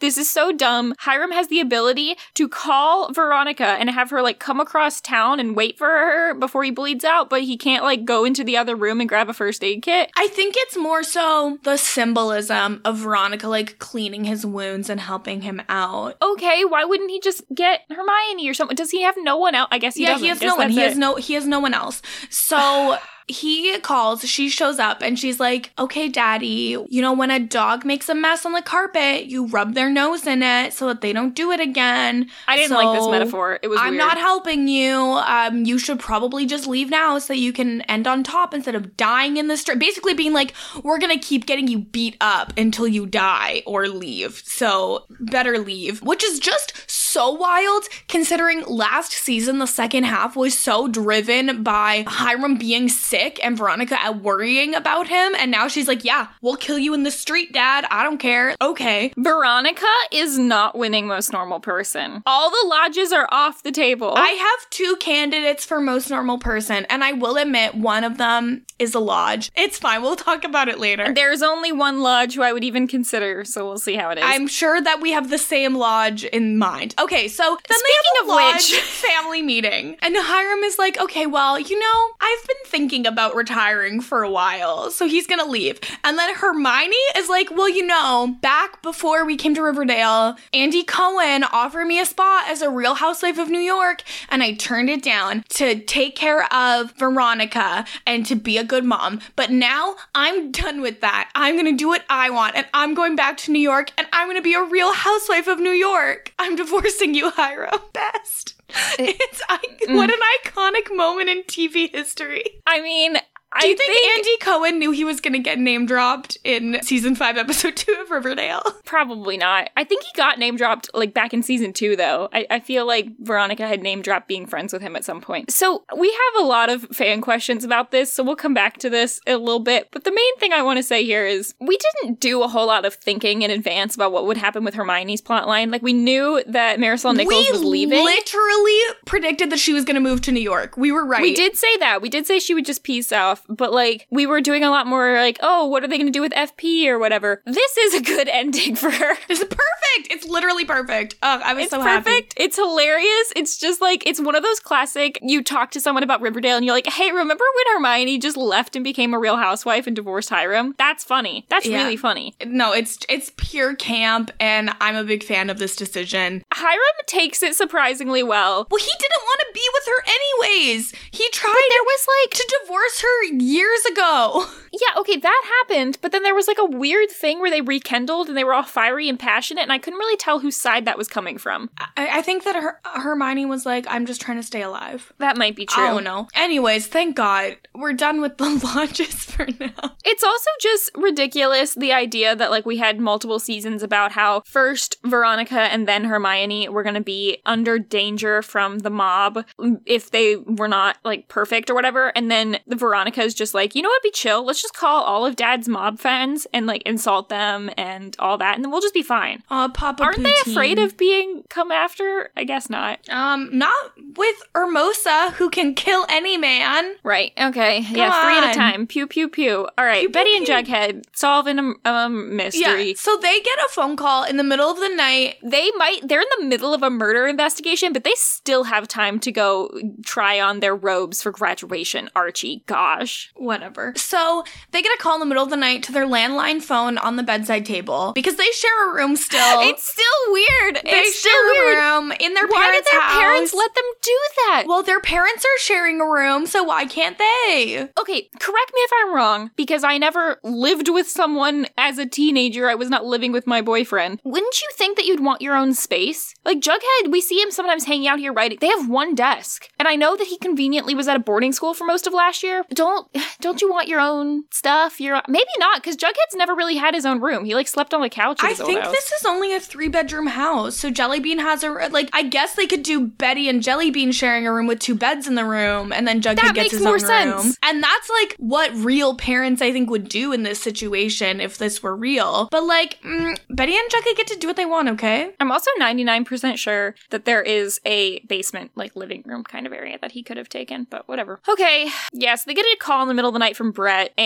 [0.00, 0.94] This is so dumb.
[0.98, 5.56] Hiram has the ability to call Veronica and have her like come across town and
[5.56, 8.76] wait for her before he bleeds out, but he can't like go into the other
[8.76, 10.10] room and grab a first aid kit.
[10.16, 15.42] I think it's more so the symbolism of Veronica, like, cleaning his wounds and helping
[15.42, 16.16] him out.
[16.20, 18.74] okay, why wouldn't he just get Hermione or something?
[18.74, 19.68] Does he have no one else?
[19.70, 20.24] I guess he yeah, doesn't.
[20.24, 20.70] he has no one.
[20.70, 21.14] He has no.
[21.16, 22.02] He has no one else.
[22.30, 22.98] So
[23.28, 24.22] he calls.
[24.22, 26.76] She shows up, and she's like, "Okay, Daddy.
[26.88, 30.26] You know when a dog makes a mess on the carpet, you rub their nose
[30.26, 33.58] in it so that they don't do it again." I didn't like this metaphor.
[33.62, 33.98] It was I'm weird.
[33.98, 34.96] not helping you.
[34.96, 38.74] Um, you should probably just leave now so that you can end on top instead
[38.74, 39.78] of dying in the street.
[39.78, 44.42] Basically, being like, we're gonna keep getting you beat up until you die or leave.
[44.44, 50.58] So better leave, which is just so wild considering last season, the second half was
[50.58, 55.34] so driven by Hiram being sick and Veronica worrying about him.
[55.36, 57.86] And now she's like, yeah, we'll kill you in the street, dad.
[57.90, 58.54] I don't care.
[58.60, 59.12] Okay.
[59.16, 62.22] Veronica is not winning most normal person.
[62.26, 64.14] All the lodges are off the table.
[64.16, 68.64] I have two candidates for most normal person, and I will admit one of them
[68.78, 69.50] is a lodge.
[69.56, 70.02] It's fine.
[70.02, 71.12] We'll talk about it later.
[71.14, 74.24] There's only one lodge who I would even consider, so we'll see how it is.
[74.26, 76.94] I'm sure that we have the same lodge in mind.
[76.98, 80.78] Okay, so then Speaking they have a of lodge which- family meeting, and Hiram is
[80.78, 85.26] like, "Okay, well, you know, I've been thinking about retiring for a while, so he's
[85.26, 89.62] gonna leave." And then Hermione is like, "Well, you know, back before we came to
[89.62, 94.42] Riverdale, Andy Cohen offered me a spot as a Real Housewife of New York, and
[94.42, 99.20] I turned it down to take care of Veronica and to be a good mom.
[99.36, 101.30] But now I'm done with that.
[101.34, 104.28] I'm gonna do what I want, and I'm going back to New York, and I'm
[104.28, 106.32] gonna be a Real Housewife of New York.
[106.38, 106.56] I'm
[106.86, 107.80] divorcing you, Hiram.
[107.92, 108.54] Best.
[108.98, 109.94] It's I, mm.
[109.94, 112.44] what an iconic moment in TV history.
[112.66, 113.16] I mean,
[113.60, 116.78] Do you I think, Andy Cohen knew he was going to get name dropped in
[116.82, 118.62] season five, episode two of Riverdale?
[118.84, 119.70] Probably not.
[119.76, 122.28] I think he got name dropped like back in season two, though.
[122.32, 125.50] I, I feel like Veronica had name dropped being friends with him at some point.
[125.50, 128.90] So we have a lot of fan questions about this, so we'll come back to
[128.90, 129.88] this in a little bit.
[129.90, 132.66] But the main thing I want to say here is we didn't do a whole
[132.66, 135.70] lot of thinking in advance about what would happen with Hermione's plotline.
[135.70, 138.00] Like we knew that Marisol Nichols we was leaving.
[138.00, 140.76] We literally predicted that she was going to move to New York.
[140.76, 141.22] We were right.
[141.22, 142.02] We did say that.
[142.02, 144.86] We did say she would just peace off, but like we were doing a lot
[144.86, 147.42] more like, oh, what are they going to do with FP or whatever.
[147.46, 149.16] This is a good ending for her.
[149.28, 150.12] This is perfect.
[150.12, 151.14] It's literally perfect.
[151.22, 152.04] Oh, I was It's so happy.
[152.04, 152.34] perfect.
[152.36, 153.32] It's hilarious.
[153.34, 155.18] It's just like it's one of those classic.
[155.22, 158.76] You talk to someone about Riverdale, and you're like, "Hey, remember when Hermione just left
[158.76, 160.74] and became a Real Housewife and divorced Hiram?
[160.78, 161.46] That's funny.
[161.48, 161.82] That's Yeah.
[161.82, 166.42] really funny." No, it's it's pure camp, and I'm a big fan of this decision.
[166.52, 168.66] Hiram takes it surprisingly well.
[168.70, 170.92] Well, he didn't want to be with her anyways.
[171.10, 174.46] He tried There was like, to divorce her years ago.
[174.80, 178.28] yeah, okay, that happened, but then there was like a weird thing where they rekindled
[178.28, 180.98] and they were all fiery and passionate, and I couldn't really tell whose side that
[180.98, 181.70] was coming from.
[181.78, 185.36] I, I think that her, Hermione was like, "I'm just trying to stay alive." That
[185.36, 185.82] might be true.
[185.82, 186.28] Oh, I don't know.
[186.34, 189.96] Anyways, thank God we're done with the launches for now.
[190.04, 194.96] It's also just ridiculous the idea that like we had multiple seasons about how first
[195.04, 199.44] Veronica and then Hermione were going to be under danger from the mob
[199.84, 203.74] if they were not like perfect or whatever and then the Veronica is just like,
[203.74, 204.02] "You know what?
[204.02, 204.44] Be chill.
[204.44, 208.54] Let's just call all of dad's mob fans and like insult them and all that
[208.54, 212.30] and then we'll just be fine." Uh, Papa Aren't they afraid of being come after?
[212.36, 213.00] I guess not.
[213.08, 213.74] Um, not
[214.16, 216.94] with Hermosa, who can kill any man.
[217.02, 217.32] Right.
[217.38, 217.80] Okay.
[217.90, 218.86] yeah, three at a time.
[218.86, 219.68] Pew pew pew.
[219.78, 220.00] All right.
[220.00, 220.54] Pew, pew, Betty and pew.
[220.54, 222.88] Jughead solving a um, mystery.
[222.88, 222.94] Yeah.
[222.96, 225.36] So they get a phone call in the middle of the night.
[225.42, 229.18] they might they're in the middle of a murder investigation but they still have time
[229.20, 229.70] to go
[230.04, 233.92] try on their robes for graduation archie gosh Whatever.
[233.96, 236.98] So they get a call in the middle of the night to their landline phone
[236.98, 239.60] on the bedside table because they share a room still.
[239.60, 240.76] it's still weird.
[240.84, 241.78] They it's still share weird.
[241.78, 243.20] a room in their why did parents' their house.
[243.20, 244.64] parents let them do that?
[244.66, 247.88] Well, their parents are sharing a room, so why can't they?
[247.98, 252.68] okay correct me if i'm wrong because i never lived with someone as a teenager.
[252.68, 254.20] I was not living with my boyfriend.
[254.24, 256.34] Wouldn't you think that you'd want your own space?
[256.44, 259.68] Like jughead we see him sometimes hanging out here writing they have one desk.
[259.78, 262.42] And i know that he conveniently was at a boarding school for most of last
[262.42, 262.64] year.
[262.70, 263.08] Don't
[263.40, 267.06] don't you want your own stuff your maybe not because jughead's never really had his
[267.06, 269.88] own room he like slept on the couch I think this is only a three
[269.88, 270.76] bedroom house.
[270.76, 272.08] So Jellybean has a like.
[272.12, 275.34] I guess they could do Betty and Jellybean sharing a room with two beds in
[275.34, 277.44] the room, and then Jughead That gets makes his more own sense.
[277.44, 277.54] room.
[277.62, 281.82] And that's like what real parents I think would do in this situation if this
[281.82, 282.48] were real.
[282.50, 284.88] But like, mm, Betty and Jughead get to do what they want.
[284.90, 285.30] Okay.
[285.40, 289.98] I'm also 99% sure that there is a basement, like living room kind of area
[290.00, 291.40] that he could have taken, but whatever.
[291.48, 294.12] Okay, yeah, so they get a call in the middle of the night from Brett,
[294.16, 294.25] and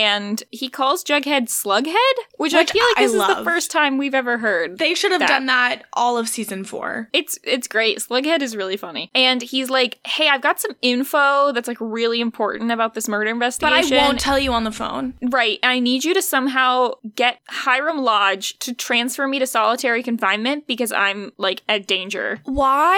[0.51, 1.95] he calls Jughead Slughead,
[2.39, 3.39] which, I feel like I this is love.
[3.39, 4.79] the first time we've ever heard.
[4.79, 5.29] They should have That.
[5.29, 7.09] done that all of season four.
[7.13, 7.99] It's it's great.
[7.99, 9.11] Slughead is really funny.
[9.15, 13.31] And he's like, "Hey, I've got some info that's like really important about this murder
[13.31, 15.15] investigation, But I won't tell you on the phone.
[15.23, 20.03] Right, and I need you to somehow get Hiram Lodge to transfer me to solitary
[20.03, 22.41] confinement because I'm like at danger.
[22.45, 22.97] Why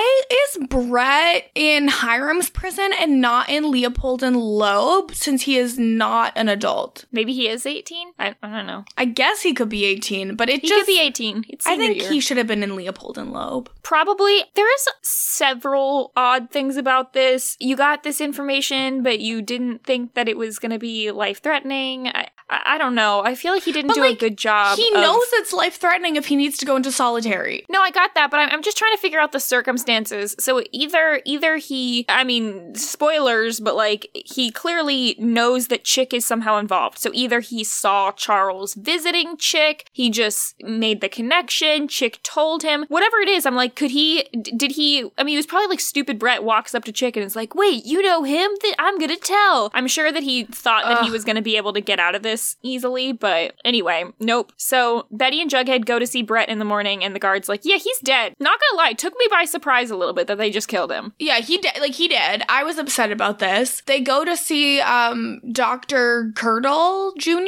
[0.54, 6.32] is Brett in Hiram's prison and not in Leopold and Loeb since he is not
[6.36, 6.91] an adult?
[7.12, 8.12] Maybe he is 18?
[8.18, 8.84] I, I don't know.
[8.96, 11.44] I guess he could be 18, but it He just could be 18.
[11.48, 12.10] It's I think year.
[12.10, 13.70] he should have been in Leopold and Loeb.
[13.82, 14.44] Probably.
[14.54, 17.56] There is several odd things about this.
[17.60, 21.42] You got this information, but you didn't think that it was going to be life
[21.42, 22.08] threatening.
[22.08, 23.22] I, I, I don't know.
[23.24, 24.76] I feel like he didn't But, do a good job.
[24.78, 27.64] he of- knows it's life threatening if he needs to go into solitary.
[27.68, 30.34] No, I got that, but I'm, I'm just trying to figure out the circumstances.
[30.38, 36.24] So either either he, I mean, spoilers, but like he clearly knows that Chick is
[36.26, 36.98] somehow involved.
[36.98, 42.84] So either he saw Charles visiting Chick, he just made the connection, Chick told him,
[42.88, 43.46] whatever it is.
[43.46, 44.24] I'm like, could he?
[44.32, 45.04] Did he?
[45.18, 46.18] I mean, he was probably like stupid.
[46.18, 48.50] Brett walks up to Chick and is like, "Wait, you know him?
[48.62, 51.72] That I'm gonna tell." I'm sure that he thought that he was gonna be able
[51.72, 54.52] to get out of this easily, but anyway, nope.
[54.56, 57.60] So Betty and Jughead go to see Brett in the morning, and the guard's like,
[57.64, 60.50] "Yeah, he's dead." Not gonna lie, took me by surprise a little bit that they
[60.50, 61.12] just killed him.
[61.18, 61.72] Yeah, he did.
[61.80, 62.42] Like he did.
[62.48, 63.82] I was upset about this.
[63.86, 67.38] They go to see um Doctor Curdle Jr.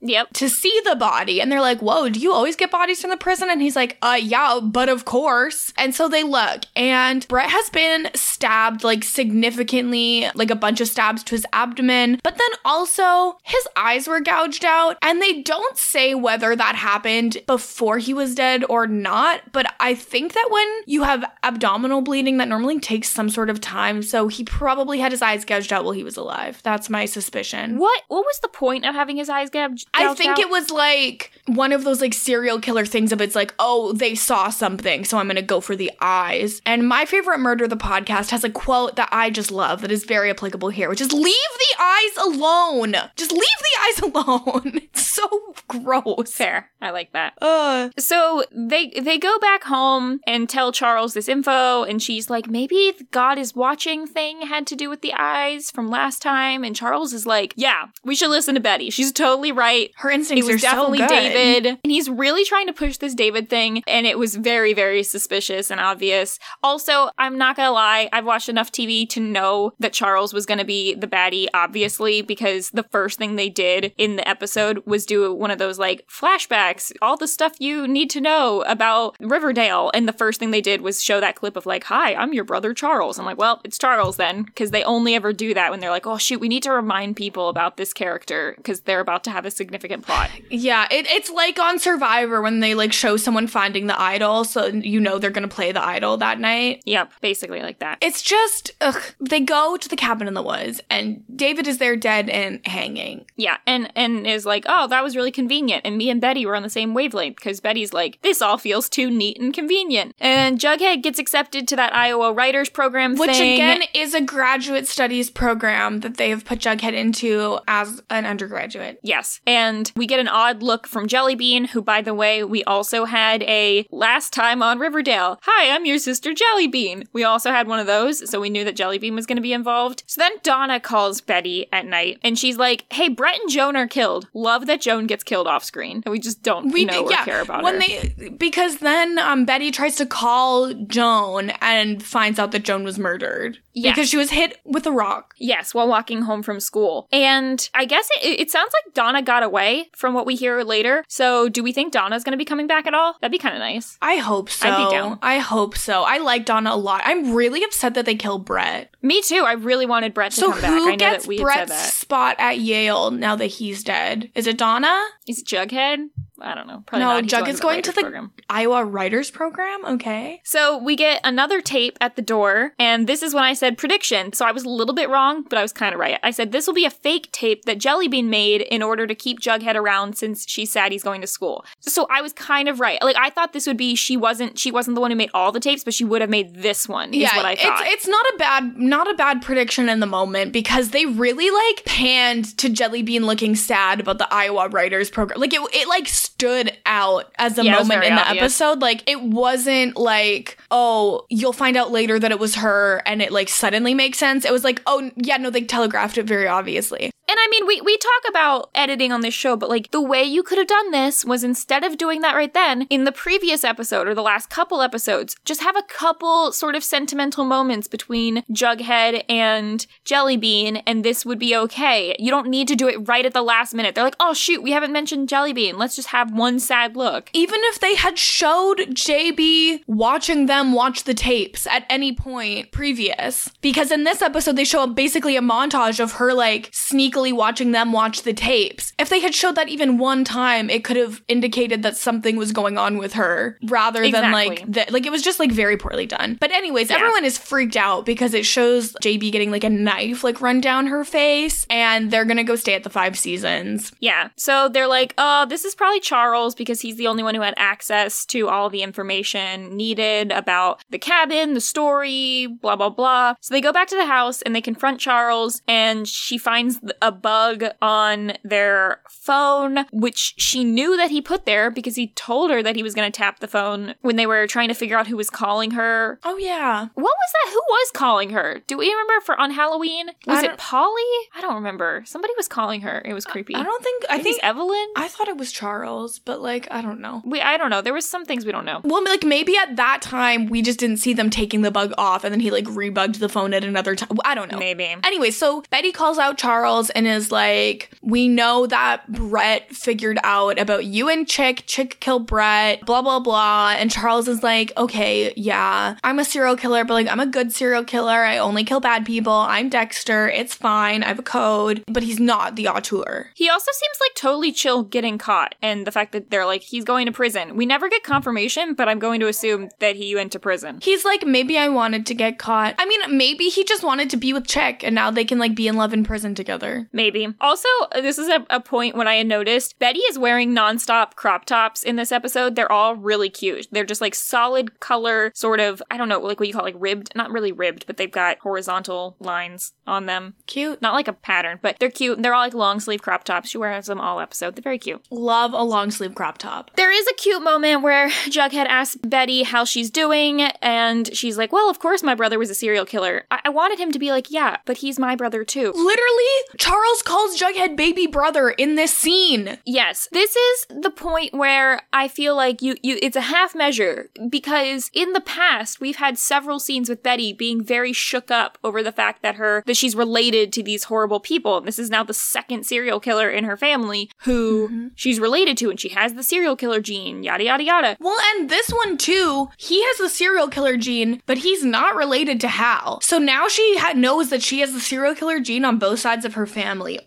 [0.00, 0.32] Yep.
[0.34, 3.16] to see the body, and they're like, "Whoa, do you always get bodies from the
[3.16, 7.50] prison?" And he's like, "Uh, yeah, but of course." And so they look, and Brett
[7.50, 12.48] has been stabbed like significantly, like a bunch of stabs to his abdomen, but then
[12.64, 18.12] also his eyes were gouged out, and they don't say whether that happened before he
[18.12, 19.40] was dead or not.
[19.52, 23.60] But I think that when you have abdominal bleeding, that normally takes some sort of
[23.60, 24.02] time.
[24.02, 26.60] So he probably had his eyes gouged out while he was alive.
[26.62, 27.78] That's my suspicion.
[27.78, 28.02] What?
[28.08, 29.88] What was the point of having his eyes gouged?
[29.94, 30.38] I think out?
[30.40, 34.14] it was like one of those like serial killer things of it's like, oh, they
[34.14, 36.60] saw something, so I'm gonna go for the eyes.
[36.66, 40.04] And my favorite murder, the podcast, has a quote that I just love that is
[40.04, 42.94] very applicable here, which is leave the eyes alone.
[43.16, 44.17] Just leave the eyes alone.
[44.64, 45.28] it's so
[45.68, 46.32] gross.
[46.32, 46.70] fair.
[46.80, 47.34] I like that.
[47.40, 52.48] Uh So they they go back home and tell Charles this info, and she's like,
[52.48, 56.64] maybe the God is watching thing had to do with the eyes from last time.
[56.64, 58.90] And Charles is like, yeah, we should listen to Betty.
[58.90, 59.90] She's totally right.
[59.96, 61.08] her It instincts was are so definitely good.
[61.08, 61.66] David.
[61.84, 63.82] And he's really trying to push this David thing.
[63.86, 66.38] And it was very, very suspicious and obvious.
[66.62, 68.08] Also, I'm not going to lie.
[68.12, 72.22] I've watched enough TV to know that Charles was going to be the baddie, obviously,
[72.22, 76.06] because the first thing they did in the episode was do one of those like
[76.08, 79.90] flashbacks, all the stuff you need to know about Riverdale.
[79.94, 82.44] And the first thing they did was show that clip of like, hi, I'm your
[82.44, 83.18] brother Charles.
[83.18, 86.06] I'm like, well, it's Charles then, because they only ever do that when they're like,
[86.06, 89.44] oh shoot, we need to remind people about this character because they're about to have
[89.44, 90.30] a significant plot.
[90.50, 94.66] Yeah, it, it's like on Survivor when they like show someone finding the idol, so
[94.66, 96.82] you know they're gonna play the idol that night.
[96.86, 97.98] Yep, basically like that.
[98.00, 101.96] It's just, ugh, they go to the cabin in the woods, and David is there
[101.96, 103.26] dead and hanging.
[103.36, 105.82] Yeah, and and is like, oh, that was really convenient.
[105.84, 108.88] And me and Betty were on the same wavelength because Betty's like, this all feels
[108.88, 110.14] too neat and convenient.
[110.20, 113.54] And Jughead gets accepted to that Iowa writers program Which thing.
[113.54, 119.00] again is a graduate studies program that they have put Jughead into as an undergraduate.
[119.02, 119.40] Yes.
[119.46, 123.42] And we get an odd look from Jellybean, who, by the way, we also had
[123.42, 125.40] a last time on Riverdale.
[125.42, 127.06] Hi, I'm your sister Jellybean.
[127.12, 129.52] We also had one of those, so we knew that Jellybean was going to be
[129.52, 130.04] involved.
[130.06, 133.87] So then Donna calls Betty at night, and she's like, hey, Brett and Joan are
[133.90, 134.28] killed.
[134.34, 136.02] Love that Joan gets killed off screen.
[136.04, 137.80] And we just don't We know or care about when her.
[137.80, 142.98] they because then um, Betty tries to call Joan and finds out that Joan was
[142.98, 143.94] murdered Yes.
[143.96, 145.34] because she was hit with a rock.
[145.38, 147.08] Yes, while walking home from school.
[147.12, 151.04] And I guess it, it sounds like Donna got away from what we hear later.
[151.08, 153.14] So do we think Donna's going to be coming back at all?
[153.20, 153.96] That'd be kind of nice.
[154.02, 154.68] I hope so.
[154.68, 155.18] I'd be down.
[155.22, 156.02] I hope so.
[156.02, 157.02] I like Donna a lot.
[157.04, 158.90] I'm really upset that they killed Brett.
[159.02, 159.44] Me too.
[159.46, 160.70] I really wanted Brett to So come back.
[160.70, 161.92] who I know that we Brett's said that.
[161.92, 164.30] spot at Yale now that he's dead?
[164.34, 165.02] Is it Donna?
[165.26, 166.08] Is it Jughead?
[166.40, 166.82] I don't know.
[166.86, 167.48] Probably No, not.
[167.48, 168.32] is going to the program.
[168.48, 169.84] Iowa Writers Program.
[169.84, 170.40] Okay.
[170.44, 174.32] So we get another tape at the door, and this is when I said prediction.
[174.32, 176.18] So I was a little bit wrong, but I was kind of right.
[176.22, 179.40] I said this will be a fake tape that Jellybean made in order to keep
[179.40, 181.64] Jughead around since she's sad he's going to school.
[181.80, 183.02] So I was kind of right.
[183.02, 185.52] Like I thought this would be she wasn't she wasn't the one who made all
[185.52, 187.12] the tapes, but she would have made this one.
[187.14, 187.80] Is what I thought.
[187.82, 191.50] It's, it's not a bad not a bad prediction in the moment because they really
[191.50, 195.40] like panned to Jellybean looking sad about the Iowa Writers Program.
[195.40, 198.42] Like it it like stood out as a Yeah, moment in the obvious.
[198.60, 198.80] episode.
[198.80, 203.32] Like it wasn't like, oh, you'll find out later that it was her and it
[203.32, 204.44] like suddenly makes sense.
[204.44, 207.10] It was like, oh yeah, no, they telegraphed it very obviously.
[207.28, 210.24] And I mean, we, we talk about editing on this show, but like the way
[210.24, 213.64] you could have done this was instead of doing that right then, in the previous
[213.64, 218.44] episode or the last couple episodes, just have a couple sort of sentimental moments between
[218.50, 222.16] Jughead and Jellybean, and this would be okay.
[222.18, 223.94] You don't need to do it right at the last minute.
[223.94, 225.74] They're like, oh shoot, we haven't mentioned Jellybean.
[225.76, 227.28] Let's just have one sad look.
[227.34, 233.50] Even if they had showed JB watching them watch the tapes at any point previous,
[233.60, 237.92] because in this episode they show basically a montage of her like sneakily watching them
[237.92, 238.92] watch the tapes.
[238.98, 242.52] If they had showed that even one time, it could have indicated that something was
[242.52, 244.32] going on with her rather than Exactly.
[244.48, 244.92] like that.
[244.92, 246.36] Like it was just like very poorly done.
[246.40, 246.96] But anyways, Yeah.
[246.96, 250.86] everyone is freaked out because it shows JB getting like a knife like run down
[250.86, 253.92] her face, and they're gonna go stay at the Five Seasons.
[254.00, 254.28] Yeah.
[254.36, 257.54] So they're like, oh, this is probably Charles because he's the only one who had
[257.56, 263.34] access to all the information needed about the cabin, the story, blah, blah, blah.
[263.40, 266.92] So they go back to the house and they confront Charles, and she finds th-
[267.08, 272.50] a bug on their phone, which she knew that he put there because he told
[272.50, 274.96] her that he was going to tap the phone when they were trying to figure
[274.98, 276.18] out who was calling her.
[276.24, 277.50] Oh yeah, What was that?
[277.52, 278.60] Who was calling her?
[278.66, 280.08] Do we remember for on Halloween?
[280.26, 281.02] Was it Polly?
[281.34, 282.02] I don't remember.
[282.04, 283.00] Somebody was calling her.
[283.04, 283.54] It was creepy.
[283.54, 284.86] I don't think I Maybe think Evelyn.
[284.96, 287.22] I thought it was Charles, but like I don't know.
[287.24, 287.80] We I don't know.
[287.80, 288.80] There was some things we don't know.
[288.84, 292.24] Well, like maybe at that time we just didn't see them taking the bug off,
[292.24, 294.18] and then he like rebugged the phone at another time.
[294.24, 294.58] I don't know.
[294.58, 294.84] Maybe.
[295.04, 300.58] Anyway, so Betty calls out Charles and is like, We know that Brett figured out
[300.58, 301.62] about you and Chick.
[301.66, 303.74] Chick killed Brett, blah, blah, blah.
[303.78, 307.52] And Charles is like, Okay, yeah, I'm a serial killer, but like, I'm a good
[307.52, 308.24] serial killer.
[308.24, 309.32] I only kill bad people.
[309.32, 310.28] I'm Dexter.
[310.28, 311.04] It's fine.
[311.04, 311.84] I have a code.
[311.86, 313.30] But he's not the auteur.
[313.34, 316.84] He also seems like totally chill getting caught and the fact that they're like he's
[316.84, 317.56] going to prison.
[317.56, 320.80] We never get confirmation, but I'm going to assume that he went to prison.
[320.82, 322.74] He's like, maybe I wanted to get caught.
[322.76, 325.54] I mean, maybe he just wanted to be with Chick and now they can like
[325.54, 326.87] be in love in prison together.
[326.92, 327.28] Maybe.
[327.40, 331.44] Also, this is a, a point when I had noticed Betty is wearing nonstop crop
[331.44, 332.54] tops in this episode.
[332.54, 333.68] They're all really cute.
[333.70, 336.76] They're just like solid color, sort of, I don't know, like what you call like
[336.78, 337.14] ribbed.
[337.14, 340.34] Not really ribbed, but they've got horizontal lines on them.
[340.46, 340.80] Cute.
[340.82, 342.22] Not like a pattern, but they're cute.
[342.22, 343.50] They're all like long sleeve crop tops.
[343.50, 344.54] She wears them all episode.
[344.56, 345.04] They're very cute.
[345.10, 346.70] Love a long sleeve crop top.
[346.76, 351.52] There is a cute moment where Jughead asks Betty how she's doing, and she's like,
[351.52, 353.24] Well, of course my brother was a serial killer.
[353.30, 355.72] I, I wanted him to be like, Yeah, but he's my brother too.
[355.74, 356.24] Literally,
[356.68, 359.56] Charles calls Jughead baby brother in this scene.
[359.64, 364.10] Yes, this is the point where I feel like you, you it's a half measure
[364.28, 368.82] because in the past we've had several scenes with Betty being very shook up over
[368.82, 371.62] the fact that her that she's related to these horrible people.
[371.62, 374.88] This is now the second serial killer in her family who mm-hmm.
[374.94, 377.96] she's related to and she has the serial killer gene, yada yada yada.
[377.98, 382.42] Well, and this one too, he has the serial killer gene, but he's not related
[382.42, 383.00] to Hal.
[383.00, 386.26] So now she ha- knows that she has the serial killer gene on both sides
[386.26, 386.57] of her family,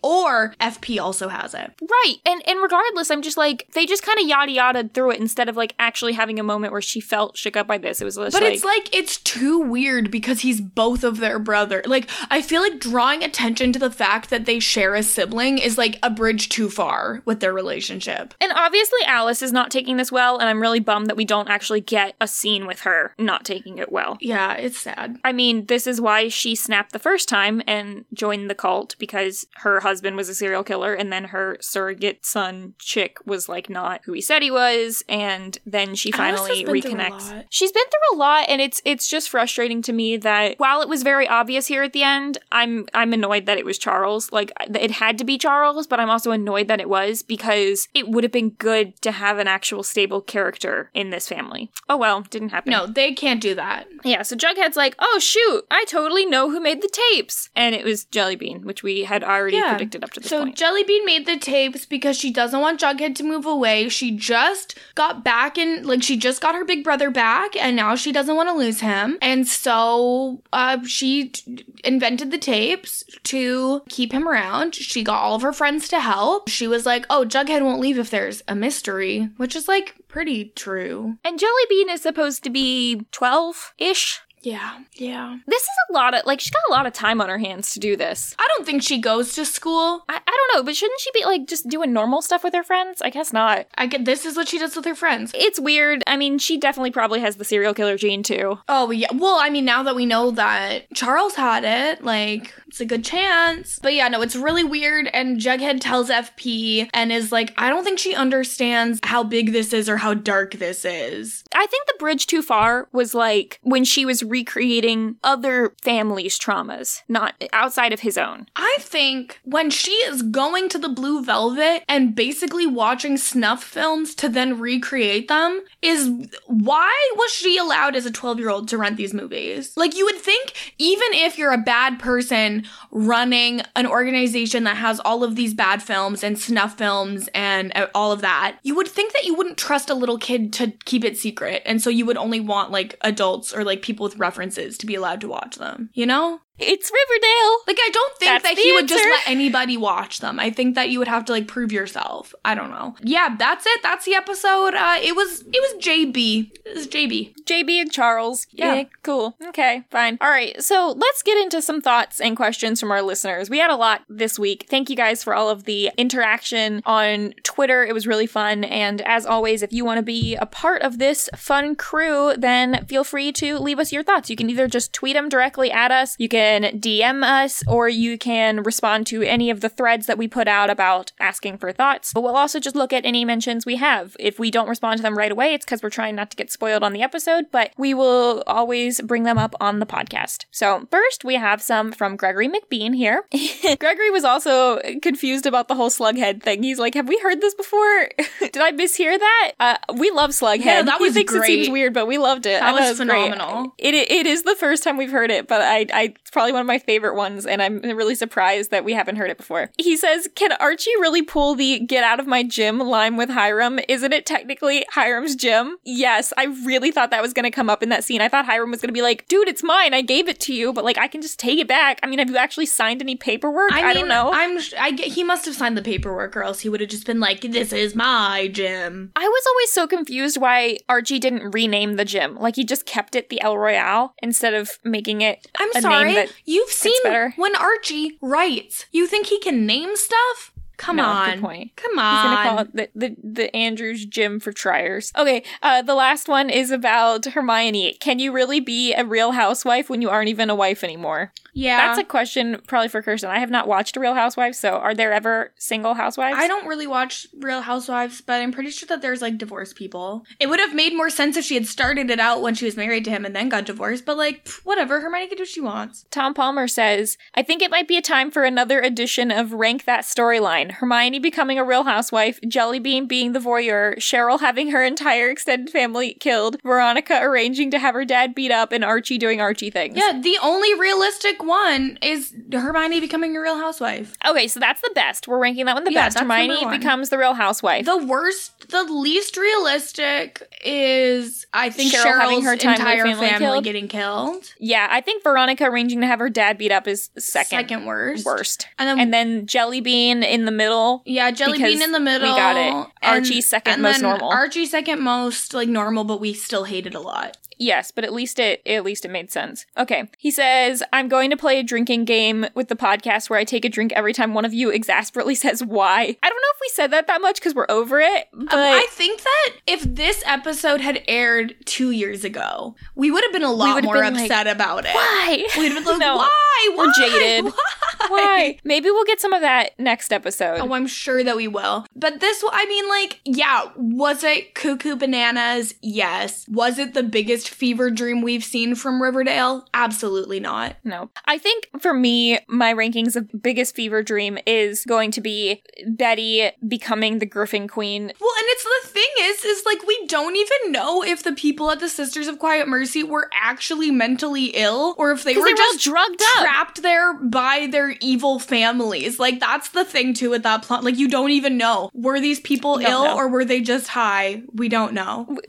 [0.02, 1.72] or FP also has it.
[1.80, 2.16] Right.
[2.26, 5.48] And and regardless, I'm just like they just kind of yada yada through it instead
[5.48, 8.00] of like actually having a moment where she felt shook up by this.
[8.00, 11.82] It was But like, it's like it's too weird because he's both of their brother.
[11.86, 15.78] Like I feel like drawing attention to the fact that they share a sibling is
[15.78, 18.34] like a bridge too far with their relationship.
[18.40, 21.48] And obviously, Alice is not taking this well, and I'm really bummed that we don't
[21.48, 24.18] actually get a scene with her not taking it well.
[24.20, 25.18] Yeah, it's sad.
[25.24, 29.41] I mean, this is why she snapped the first time and joined the cult because
[29.56, 34.02] her husband was a serial killer, and then her surrogate son, Chick, was like not
[34.04, 37.44] who he said he was, and then she finally reconnects.
[37.50, 40.88] She's been through a lot, and it's it's just frustrating to me that while it
[40.88, 44.30] was very obvious here at the end, I'm I'm annoyed that it was Charles.
[44.32, 48.08] Like it had to be Charles, but I'm also annoyed that it was because it
[48.08, 51.70] would have been good to have an actual stable character in this family.
[51.88, 52.70] Oh well, didn't happen.
[52.70, 53.86] No, they can't do that.
[54.04, 57.50] Yeah, so Jughead's like, oh shoot, I totally know who made the tapes.
[57.54, 59.70] And it was Jellybean, which we had already Yeah.
[59.70, 60.56] predicted up to this So point.
[60.56, 63.88] Jellybean made the tapes because she doesn't want Jughead to move away.
[63.88, 67.94] She just got back and like she just got her big brother back, and now
[67.94, 69.18] she doesn't want to lose him.
[69.22, 74.74] And so uh, she t- invented the tapes to keep him around.
[74.74, 76.48] She got all of her friends to help.
[76.48, 80.52] She was like, "Oh, Jughead won't leave if there's a mystery," which is like pretty
[80.56, 81.16] true.
[81.24, 84.20] and Jellybean is supposed to be 12 ish.
[84.42, 85.38] Yeah, yeah.
[85.46, 87.72] This is a lot of, like, she's got a lot of time on her hands
[87.74, 88.34] to do this.
[88.38, 90.04] I don't think she goes to school.
[90.08, 92.64] I, I don't know, but shouldn't she be, like, just doing normal stuff with her
[92.64, 93.00] friends?
[93.00, 93.66] I guess not.
[93.76, 95.32] I get this is what she does with her friends.
[95.34, 96.02] It's weird.
[96.06, 98.58] I mean, she definitely probably has the serial killer gene, too.
[98.68, 99.08] Oh yeah.
[99.12, 103.04] Well, I mean, now that we know that Charles had it, like it's a good
[103.04, 103.78] chance.
[103.82, 105.08] But yeah, no, it's really weird.
[105.12, 109.72] And Jughead tells FP and is like, I don't think she understands how big this
[109.72, 111.44] is or how dark this is.
[111.54, 117.02] I think the bridge too far was like when she was recreating other families' traumas,
[117.06, 118.46] not outside of his own.
[118.56, 124.14] I think when she is going to the Blue Velvet and basically watching snuff films
[124.14, 126.10] to then recreate them is
[126.46, 129.76] why was she allowed as a 12 year old to rent these movies?
[129.76, 134.98] Like, you would think, even if you're a bad person running an organization that has
[135.00, 138.88] all of these bad films and snuff films and uh, all of that, you would
[138.88, 141.62] think that you wouldn't trust a little kid to keep it secret.
[141.66, 144.94] And so you would only want like adults or like people with references to be
[144.94, 146.40] allowed to watch them, you know?
[146.62, 147.58] It's Riverdale.
[147.66, 150.38] Like I don't think That's that he would just let anybody watch them.
[150.38, 152.34] I think that you would have to like prove yourself.
[152.44, 152.94] I don't know.
[153.02, 153.82] Yeah, that's it.
[153.82, 154.74] That's the episode.
[154.74, 156.50] Uh it was it was JB.
[156.64, 157.34] It was JB.
[157.44, 158.46] JB and Charles.
[158.50, 158.84] Yeah.
[159.02, 159.36] cool.
[159.48, 160.18] Okay, fine.
[160.20, 163.50] All right, so let's get into some thoughts and questions from our listeners.
[163.50, 164.66] We had a lot this week.
[164.68, 167.84] Thank you guys for all of the interaction on Twitter.
[167.84, 168.64] It was really fun.
[168.64, 172.84] And as always, if you want to be a part of this fun crew, then
[172.86, 174.30] feel free to leave us your thoughts.
[174.30, 178.18] You can either just tweet them directly at us, you can DM us, or you
[178.18, 182.12] can respond to any of the threads that we put out about asking for thoughts.
[182.12, 184.16] But we'll also just look at any mentions we have.
[184.20, 186.50] If we don't respond to them right away, it's because we're trying not to get
[186.50, 190.44] spoiled on the episode, but we will always bring them up on the podcast.
[190.50, 193.24] So, first, we have some from Gregory McBean here.
[193.78, 196.62] Gregory was also confused about the whole Slughead thing.
[196.62, 198.08] He's like, Have we heard this before?
[198.40, 199.52] Did I mishear that?
[199.58, 200.64] Uh, we love Slughead.
[200.64, 201.72] Yeah, that he was thinks it seems great.
[201.72, 202.60] weird, but we loved it.
[202.60, 203.74] That thought was phenomenal.
[203.78, 206.66] It, it is the first time we've heard it, but I, I probably one of
[206.66, 209.70] my favorite ones, and I'm really surprised that we haven't heard it before.
[209.78, 213.78] He says, "Can Archie really pull the get out of my gym line with Hiram?
[213.88, 217.82] Isn't it technically Hiram's gym?" Yes, I really thought that was going to come up
[217.82, 218.20] in that scene.
[218.20, 219.94] I thought Hiram was going to be like, "Dude, it's mine.
[219.94, 222.18] I gave it to you, but like I can just take it back." I mean,
[222.18, 223.72] have you actually signed any paperwork?
[223.72, 224.30] I, mean, don't know.
[224.32, 226.90] I'm sh- I get he must have signed the paperwork or else he would have
[226.90, 229.12] just been like, This is my gym.
[229.14, 232.36] I was always so confused why Archie didn't rename the gym.
[232.36, 236.21] Like he just kept it the El Royale instead of making it I'm sorry.
[236.28, 237.32] That You've seen better.
[237.36, 238.86] when Archie writes.
[238.92, 240.51] You think he can name stuff?
[240.82, 241.30] Come No, on.
[241.30, 241.76] good point.
[241.76, 242.14] Come on.
[242.14, 245.12] He's gonna call it the, the, the Andrews Gym for Triers.
[245.16, 247.94] Okay, uh, the last one is about Hermione.
[248.00, 251.32] Can you really be a real housewife when you aren't even a wife anymore?
[251.54, 251.86] yeah.
[251.86, 253.30] That's a question probably for Kirsten.
[253.30, 256.38] I have not watched a Real Housewives, so are there ever single housewives?
[256.38, 260.24] I don't really watch Real Housewives, but I'm pretty sure that there's like divorced people.
[260.40, 262.76] It would have made more sense if she had started it out when she was
[262.76, 265.00] married to him and then got divorced, but like, pff, whatever.
[265.00, 266.06] Hermione can do what she wants.
[266.10, 269.84] Tom Palmer says, I think it might be a time for another edition of Rank
[269.84, 270.71] That Storyline.
[270.72, 276.14] Hermione becoming a real housewife, Jellybean being the voyeur, Cheryl having her entire extended family
[276.14, 279.96] killed, Veronica arranging to have her dad beat up, and Archie doing Archie things.
[279.96, 284.16] Yeah, the only realistic one is Hermione becoming a real housewife.
[284.26, 285.28] Okay, so that's the best.
[285.28, 286.18] We're ranking that one the Yeah, best.
[286.18, 286.78] Hermione one.
[286.78, 287.84] becomes the real housewife.
[287.86, 293.38] The worst, the least realistic is I think Cheryl Cheryl's having her entire family family,
[293.38, 293.64] killed?
[293.64, 294.52] getting killed.
[294.58, 298.24] yeah, I think Veronica arranging to have her dad beat up is second, Second worst.
[298.24, 298.66] worst.
[298.78, 301.02] And then, And then Jellybean in the middle.
[301.04, 302.28] yeah, Jelly Bean in the middle.
[302.28, 302.72] we got it.
[302.72, 304.30] and- Archie second and most normal.
[304.30, 307.36] Archie second most like normal, but we still hate it a lot.
[307.58, 309.66] Yes, but at least it at least it made sense.
[309.76, 310.08] Okay.
[310.18, 313.64] He says, "I'm going to play a drinking game with the podcast where I take
[313.64, 316.68] a drink every time one of you exasperately says why." I don't know if we
[316.72, 320.22] said that that much cuz we're over it, but Um, I think that if this
[320.26, 324.22] episode had aired two years ago, we would have been a lot more been like,
[324.30, 324.94] upset about it.
[324.94, 325.46] why?
[325.58, 326.16] We'd have been like, No.
[326.16, 326.28] why?
[326.28, 326.74] Why?
[326.76, 327.44] We're jaded.
[328.08, 328.08] Why?
[328.08, 328.58] Why?
[328.64, 330.58] Maybe we'll get some of that next episode.
[330.60, 331.86] Oh, I'm sure that we will.
[331.96, 335.74] But this, I mean, like, yeah, was it Cuckoo Bananas?
[335.82, 336.44] Yes.
[336.48, 339.66] Was it the biggest fever dream we've seen from Riverdale?
[339.74, 340.76] Absolutely not.
[340.84, 341.10] No.
[341.26, 346.50] I think for me, my rankings of biggest fever dream is going to be Betty
[346.66, 348.04] becoming the Gryphon Queen.
[348.04, 351.70] Well, and it's the thing is, is like we don't even know if the people
[351.70, 355.52] at the Sisters of Quiet Mercy were actually mentally ill or if they were they
[355.52, 356.42] were just drugged up.
[356.42, 359.18] trapped there by their evil families.
[359.18, 360.84] Like that's the thing too with that plot.
[360.84, 363.16] Like you don't even know were these people ill know.
[363.16, 364.42] or were they just high?
[364.52, 365.38] We don't know.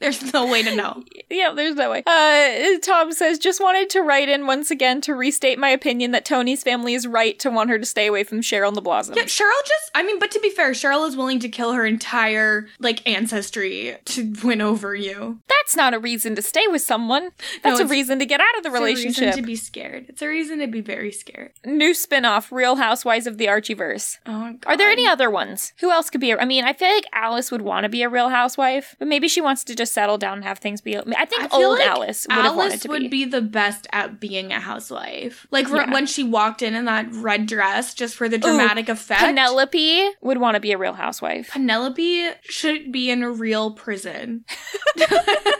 [0.00, 1.04] There's no way to know.
[1.32, 2.02] Yeah, there's no way.
[2.04, 6.24] Uh, Tom says, just wanted to write in once again to restate my opinion that
[6.24, 9.16] Toni's family is right to want her to stay away from Cheryl and the Blossoms.
[9.16, 11.86] Yeah, Cheryl just, I mean, but to be fair, Cheryl is willing to kill her
[11.86, 15.38] entire, like, ancestry to win over you.
[15.70, 17.30] That's not a reason to stay with someone.
[17.62, 19.24] That's a reason to get out of the It's a relationship.
[19.26, 20.06] reason to be scared.
[20.08, 21.52] It's a reason to be very scared.
[21.64, 24.18] New spin-off, Real Housewives of the Archieverse.
[24.26, 24.64] Oh, my God.
[24.66, 25.72] Are there any other ones?
[25.78, 26.32] Who else could be?
[26.32, 29.06] A, I mean, I feel like Alice would want to be a real housewife, but
[29.06, 30.96] maybe she wants to just settle down and have things be.
[30.98, 33.08] I think I old like Alice would have wanted Alice to would be.
[33.08, 35.46] be the best at being a housewife.
[35.52, 35.92] Like r- Yeah.
[35.92, 39.20] when she walked in in that red dress, just for the dramatic effect.
[39.20, 41.50] Penelope would want to be a real housewife.
[41.52, 44.44] Penelope should be in a real prison.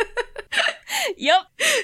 [1.17, 1.41] yep.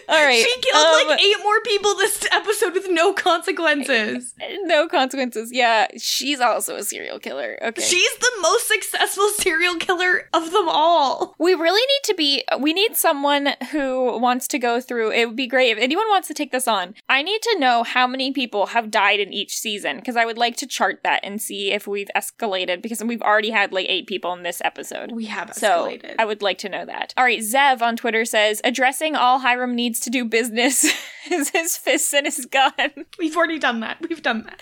[0.09, 0.43] All right.
[0.43, 4.33] She killed um, like eight more people this episode with no consequences.
[4.63, 5.51] no consequences.
[5.53, 7.57] Yeah, she's also a serial killer.
[7.63, 7.81] Okay.
[7.81, 11.35] She's the most successful serial killer of them all.
[11.39, 15.35] we really need to be we need someone who wants to go through it would
[15.35, 18.31] be great if anyone wants to take this on i need to know how many
[18.31, 21.71] people have died in each season because i would like to chart that and see
[21.71, 25.53] if we've escalated because we've already had like eight people in this episode We have
[25.53, 26.15] so escalated.
[26.19, 27.13] I would like to know that.
[27.17, 28.61] All right, Zev on Twitter says
[28.97, 30.85] addressing all Hiram needs to do business.
[31.31, 32.71] is his fists and his gun.
[33.19, 33.97] We've already done that.
[34.07, 34.61] We've done that.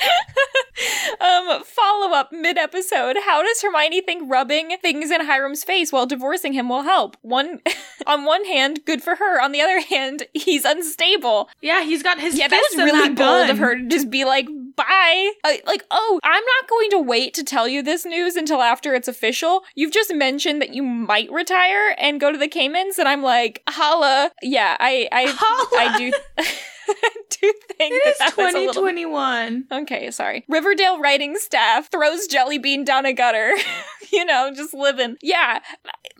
[1.21, 3.17] um, follow up mid episode.
[3.25, 7.17] How does Hermione think rubbing things in Hiram's face while divorcing him will help?
[7.21, 7.61] One,
[8.07, 9.41] on one hand, good for her.
[9.41, 11.49] On the other hand, he's unstable.
[11.61, 13.49] Yeah, he's got his Yeah, that was really that bold gun.
[13.49, 15.31] of her to just be like, bye.
[15.43, 18.93] Uh, like, oh, I'm not going to wait to tell you this news until after
[18.93, 19.63] it's official.
[19.75, 23.61] You've just mentioned that you might retire and go to the Caymans, and I'm like,
[23.69, 24.31] holla.
[24.41, 25.91] Yeah, I, I, Holla.
[25.91, 26.11] I do.
[26.37, 29.65] I do think It that is that was a little 2021.
[29.71, 30.45] Okay, sorry.
[30.47, 33.53] Riverdale writing staff throws Jellybean down a gutter.
[34.11, 35.17] you know, just living.
[35.21, 35.59] Yeah.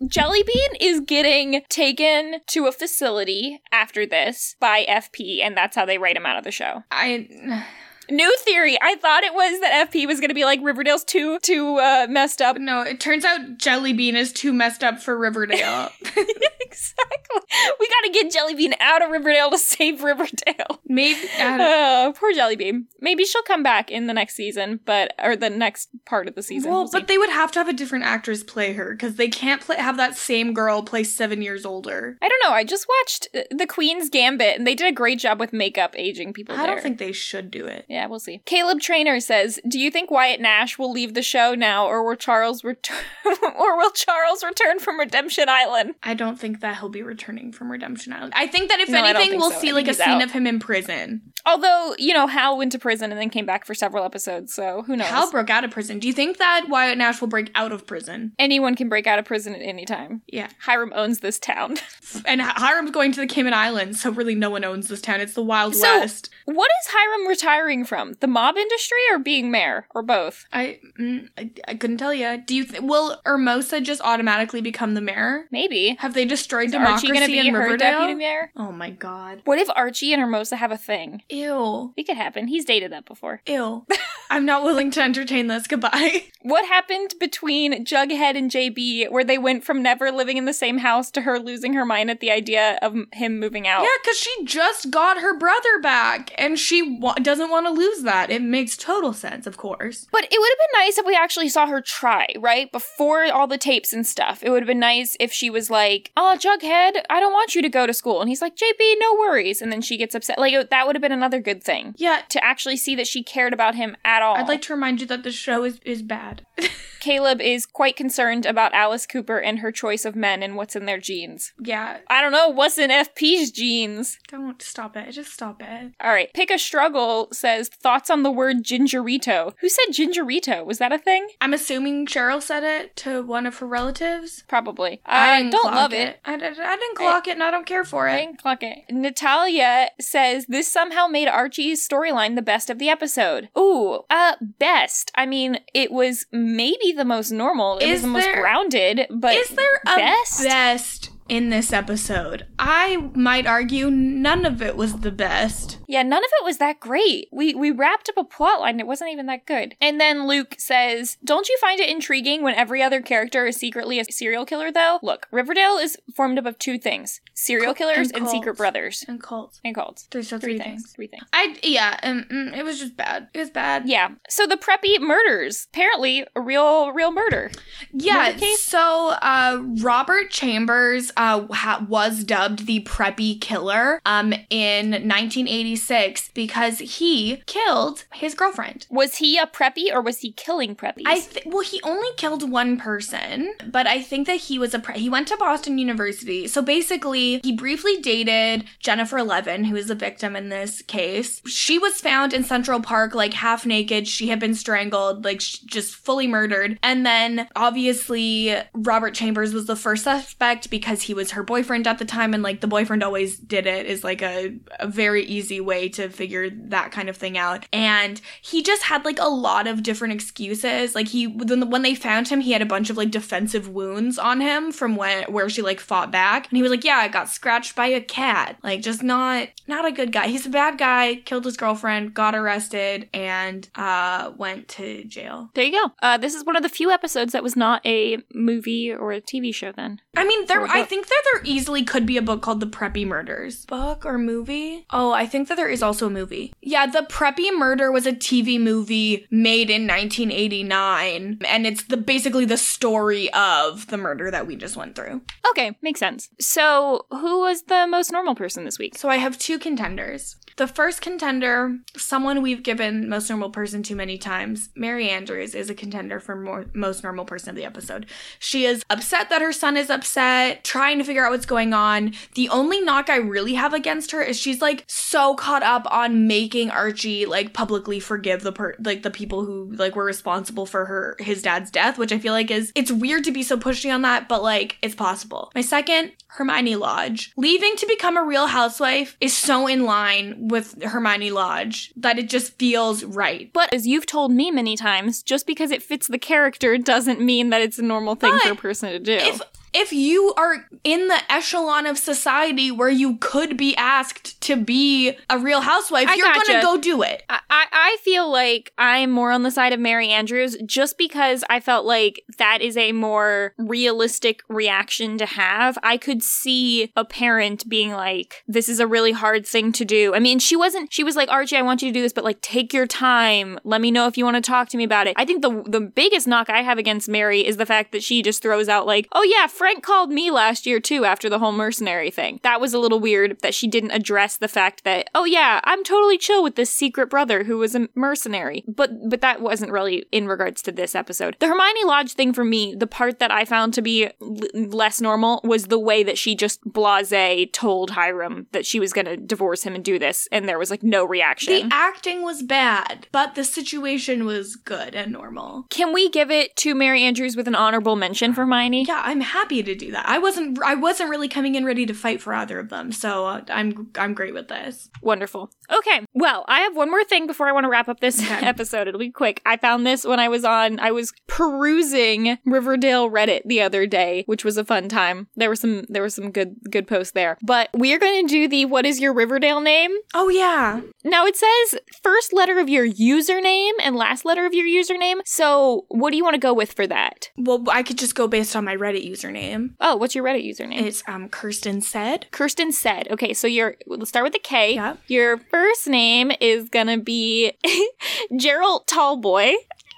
[0.03, 5.97] Jellybean is getting taken to a facility after this by FP, and that's how they
[5.97, 6.84] write him out of the show.
[6.91, 7.64] I
[8.10, 8.78] New theory.
[8.82, 12.08] I thought it was that FP was going to be like Riverdale's too too uh,
[12.10, 12.58] messed up.
[12.58, 12.82] no.
[12.82, 15.89] It turns out Jellybean is too messed up for Riverdale.
[16.62, 17.41] exactly.
[17.80, 20.80] We got to get Jellybean out of Riverdale to save Riverdale.
[20.88, 22.86] Maybe Oh, poor Jellybean.
[22.99, 26.43] Maybe she'll come back in the next season, but or the next part of the
[26.43, 26.72] season.
[26.72, 26.99] well, We'll see.
[26.99, 29.78] but they would have to have a different actress play her because they can't play
[29.78, 32.18] have that same girl play seven years older.
[32.22, 32.51] I don't know.
[32.56, 35.95] I just watched uh, The Queen's Gambit, and they did a great job with makeup
[35.97, 36.56] aging people.
[36.56, 36.68] I there.
[36.76, 37.86] don't think they should do it.
[37.88, 38.41] Yeah, we'll see.
[38.45, 42.15] Caleb Trainer says, "Do you think Wyatt Nash will leave the show now, or will
[42.15, 42.97] Charles return,
[43.57, 47.71] or will Charles return from Redemption Island?" I don't think that he'll be returning from
[47.71, 48.33] Redemption Island.
[48.35, 49.59] I think that if No, anything, we'll so.
[49.59, 50.23] See like a scene out.
[50.23, 51.21] of him in prison.
[51.45, 54.83] Although you know Hal went to prison and then came back for several episodes, so
[54.87, 55.07] who knows?
[55.07, 55.99] Hal broke out of prison.
[55.99, 58.33] Do you think that Wyatt Nash will break out of prison?
[58.39, 60.21] Anyone can break out of prison at any time.
[60.27, 60.49] Yeah.
[60.59, 61.77] Hiram owns this town.
[62.25, 65.19] And Hiram's going to the Cayman Islands, so really no one owns this town.
[65.21, 66.29] It's the Wild So- West.
[66.45, 68.13] what is Hiram retiring from?
[68.19, 70.45] The mob industry or being mayor or both?
[70.51, 72.41] I, mm, I I couldn't tell you.
[72.45, 75.45] Do you th- will Hermosa just automatically become the mayor?
[75.51, 75.95] Maybe.
[75.99, 77.99] Have they destroyed Is democracy Archie gonna be in her Riverdale?
[77.99, 78.51] deputy mayor?
[78.55, 79.41] Oh my god.
[79.45, 81.21] What if Archie and Hermosa have a thing?
[81.29, 81.93] Ew.
[81.97, 82.47] It could happen.
[82.47, 83.41] He's dated that before.
[83.47, 83.86] Ew.
[84.29, 85.67] I'm not willing to entertain this.
[85.67, 86.23] Goodbye.
[86.45, 90.77] What happened between Jughead and JB where they went from never living in the same
[90.77, 93.81] house to her losing her mind at the idea of him moving out?
[93.81, 98.01] Yeah, because she just got her brother back, and she wa- doesn't want to lose
[98.03, 98.30] that.
[98.30, 100.07] It makes total sense, of course.
[100.11, 102.71] But it would have been nice if we actually saw her try, right?
[102.71, 104.43] Before all the tapes and stuff.
[104.43, 107.61] It would have been nice if she was like, Oh, Jughead, I don't want you
[107.61, 108.21] to go to school.
[108.21, 109.61] And he's like, JB, no worries.
[109.61, 110.39] And then she gets upset.
[110.39, 111.93] Like, that would have been another good thing.
[111.97, 114.36] Yeah, To actually see that she cared about him at all.
[114.36, 116.45] I'd like to remind you that the show is, is bad.
[117.06, 120.88] Caleb is quite concerned about Alice Cooper and her choice of men and what's in
[120.88, 121.53] their genes.
[121.60, 124.18] yeah, I don't know what's in FP's genes.
[124.28, 125.12] don't stop it.
[125.12, 125.91] Just stop it.
[126.01, 129.53] All right, pick a struggle says thoughts on the word gingerito.
[129.60, 130.66] Who said gingerito?
[130.66, 131.28] Was that a thing?
[131.41, 134.43] I'm assuming Cheryl said it to one of her relatives.
[134.47, 134.99] Probably.
[135.06, 136.20] I, didn't don't love it.
[136.26, 138.14] I, I, I didn't clock it, and I don't care for it.
[138.14, 138.26] I it.
[138.26, 138.78] didn't clock it.
[138.89, 143.49] Natalia says this somehow made Archie's storyline the best of the episode.
[143.56, 145.12] Ooh, uh, best.
[145.14, 147.77] I mean, it was maybe the most normal.
[147.77, 150.43] It Is was the most grounded, but Is there a best?
[150.43, 152.45] best in this episode?
[152.59, 155.79] I might argue none of it was the best.
[155.87, 157.27] Yeah, none of it was that great.
[157.31, 158.79] We we wrapped up a plot line.
[158.79, 159.75] It wasn't even that good.
[159.81, 163.99] And then Luke says, "Don't you find it intriguing when every other character is secretly
[163.99, 164.99] a serial killer though?
[165.03, 169.03] Look, Riverdale is formed up of two things: serial Cult killers and and, secret brothers
[169.07, 169.59] And cults.
[169.63, 170.07] and cults.
[170.11, 170.81] There's so Three three things.
[170.83, 170.91] things.
[170.93, 171.23] Three things.
[171.33, 173.27] I yeah, um, mm, it was just bad.
[173.33, 173.88] It was bad.
[173.88, 174.09] Yeah.
[174.29, 175.67] So the preppy murders.
[175.73, 177.51] Apparently, a real real murder.
[177.91, 184.91] Yeah, Murder so uh, Robert Chambers uh, ha- was dubbed the preppy killer um, in
[184.91, 188.88] 1986 because he killed his girlfriend.
[188.89, 191.03] Was he a preppy or was he killing preppies?
[191.05, 194.79] I th- well, he only killed one person, but I think that he was a
[194.79, 196.47] pre- he went to Boston University.
[196.47, 201.41] So basically, he briefly dated Jennifer Levin, who is the victim in this case.
[201.45, 204.07] She was found in Central Park, like half naked.
[204.07, 206.80] She had been strangled, like just fully murdered.
[206.82, 211.99] And then obviously, Robert Chambers was the first suspect because he was her boyfriend at
[211.99, 215.59] the time, and like the boyfriend always did it is like a, a very easy
[215.59, 217.65] way to figure that kind of thing out.
[217.71, 220.95] And he just had like a lot of different excuses.
[220.95, 224.41] Like he when, they found him, he had a bunch of like defensive wounds on
[224.41, 226.47] him from when where she like fought back.
[226.49, 229.91] And he was like, "Yeah, got scratched by a cat." Like just not not a
[229.91, 230.28] good guy.
[230.28, 231.16] He's a bad guy.
[231.26, 235.49] Killed his girlfriend, got arrested, and uh went to jail.
[235.55, 235.91] there you go.
[236.01, 239.22] Uh, this is one of the few episodes that was not a movie or a
[239.22, 239.72] TV show.
[239.72, 240.63] Then I mean, there.
[240.66, 243.66] I think that there easily could be a book called The Preppy Murders.
[243.66, 244.86] Book or movie?
[244.91, 246.53] Oh, I think that there is also a movie.
[246.61, 252.45] Yeah, The Preppy Murder was a TV movie made in 1989, and it's the basically
[252.45, 255.22] the story of the murder that we just went through.
[255.51, 256.30] Okay, makes sense.
[256.39, 258.97] So who was the most normal person this week?
[258.97, 260.36] So I have two contenders.
[260.58, 265.70] The first contender, someone we've given most normal person too many times, Mary Andrews is
[265.70, 268.06] a contender for more, most normal person of the episode.
[268.39, 272.14] She is upset that her son is upset, trying to figure out what's going on.
[272.36, 276.26] The only knock I really have against her is she's like so caught up on
[276.26, 280.86] making Archie like publicly forgive the per- like the people who like were responsible for
[280.86, 283.93] her his dad's death, which I feel like is it's weird to be so pushy
[283.93, 285.51] on that, but like it's possible.
[285.53, 287.32] My second, Hermione Lodge.
[287.38, 292.29] Leaving to become a real housewife is so in line with Hermione Lodge that it
[292.29, 293.51] just feels right.
[293.53, 297.49] But as you've told me many times, just because it fits the character doesn't mean
[297.49, 299.13] that it's a normal thing for a person to do.
[299.13, 299.41] If
[299.76, 305.17] if you are in the echelon of society where you could be asked to be
[305.30, 306.53] a real housewife, I you're gotcha.
[306.53, 307.23] gonna go do it.
[307.30, 311.43] I, I I feel like I'm more on the side of Mary Andrews just because
[311.49, 315.78] I felt like that is a more realistic reaction to have.
[315.84, 320.15] I could see a parent being like, this is a really hard thing to do.
[320.15, 322.23] I mean, she wasn't, she was like, Archie, I want you to do this, but
[322.23, 323.59] like, take your time.
[323.63, 325.15] Let me know if you want to talk to me about it.
[325.17, 328.21] I think the, the biggest knock I have against Mary is the fact that she
[328.21, 331.51] just throws out like, oh yeah, Frank called me last year too after the whole
[331.51, 332.39] mercenary thing.
[332.43, 335.84] That was a little weird that she didn't address the fact that, oh yeah, I'm
[335.84, 338.63] totally chill with this secret brother who was a mercenary.
[338.68, 341.36] But but that wasn't really in regards to this episode.
[341.39, 345.01] The Hermione Lodge thing for me, the part that I found to be l- less
[345.01, 349.18] normal was the way that she just blase told Hiram that she was going to
[349.18, 351.70] divorce him and do this and there was like no reaction.
[351.70, 355.66] The acting was bad, but the situation was good and normal.
[355.72, 358.86] Can we give it to Mary Andrews with an honorable mention for Hermione?
[358.88, 360.08] Yeah, I'm happy to do that.
[360.08, 363.26] I wasn't I wasn't really coming in ready to fight for either of them, so
[363.26, 364.89] uh, I'm I'm great with this.
[365.01, 365.51] Wonderful.
[365.72, 366.06] Okay.
[366.14, 368.34] Well, I have one more thing before I want to wrap up this Okay.
[368.45, 368.88] episode.
[368.88, 369.41] It'll be quick.
[369.45, 374.24] I found this when I was on, I was perusing Riverdale Reddit the other day,
[374.26, 375.28] which was a fun time.
[375.36, 377.38] There were some, there were some good, good posts there.
[377.43, 379.91] But we are going to do the what is your Riverdale name?
[380.14, 380.82] Oh yeah.
[381.03, 385.22] Now it says first letter of your username and last letter of your username.
[385.26, 387.30] So what do you want to go with for that?
[387.38, 389.44] Well, I could just go based on my Reddit username.
[389.79, 390.81] Oh, what's your Reddit username?
[390.81, 392.27] It's um Kirsten said.
[392.31, 393.07] Kirsten said.
[393.11, 394.75] Okay, so your let's start with the K.
[394.75, 394.95] Yeah.
[395.07, 397.53] Your first name is gonna be
[398.35, 399.55] Gerald Tallboy.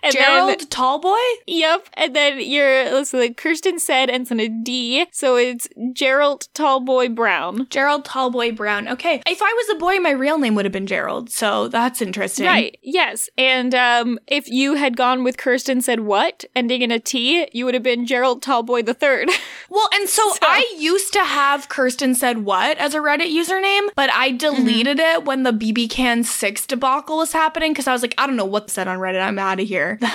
[0.08, 1.18] And Gerald Then, Tallboy?
[1.46, 1.88] yep.
[1.94, 7.14] And then your let's see, Kirsten said ends on a D, so it's Gerald Tallboy
[7.16, 7.68] Brown.
[7.70, 8.88] Gerald Tallboy Brown.
[8.88, 9.22] Okay.
[9.28, 12.46] If I was a boy, my real name would have been Gerald, so that's interesting.
[12.46, 12.78] Right.
[12.82, 13.30] Yes.
[13.38, 17.66] And um, if you had gone with Kirsten said what ending in a T, you
[17.66, 19.30] would have been Gerald Tallboy the third.
[19.70, 23.90] Well, and so, So- I used to have Kirsten said what as a Reddit username,
[23.96, 28.02] but I deleted it when the BB Can 6 debacle was happening because I was
[28.02, 29.22] like, I don't know what's said on Reddit.
[29.22, 29.97] I'm out of here.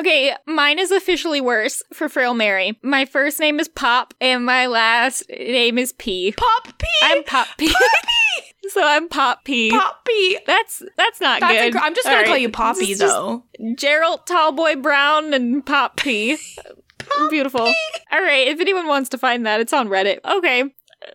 [0.00, 2.78] Okay, mine is officially worse for Frail Mary.
[2.84, 6.32] My first name is Pop, and my last name is P.
[6.36, 6.86] Pop P.
[7.02, 7.74] I'm Pop P.
[8.68, 9.70] so I'm Pop P.
[9.70, 10.38] Poppy.
[10.46, 11.74] That's that's not That's good.
[11.74, 12.40] inc- I'm just gonna All call right.
[12.42, 13.42] you Poppy though.
[13.76, 16.38] Gerald Tallboy Brown and Pop P.
[17.30, 17.62] Beautiful.
[17.62, 20.20] All right, if anyone wants to find that, it's on Reddit.
[20.24, 20.62] Okay.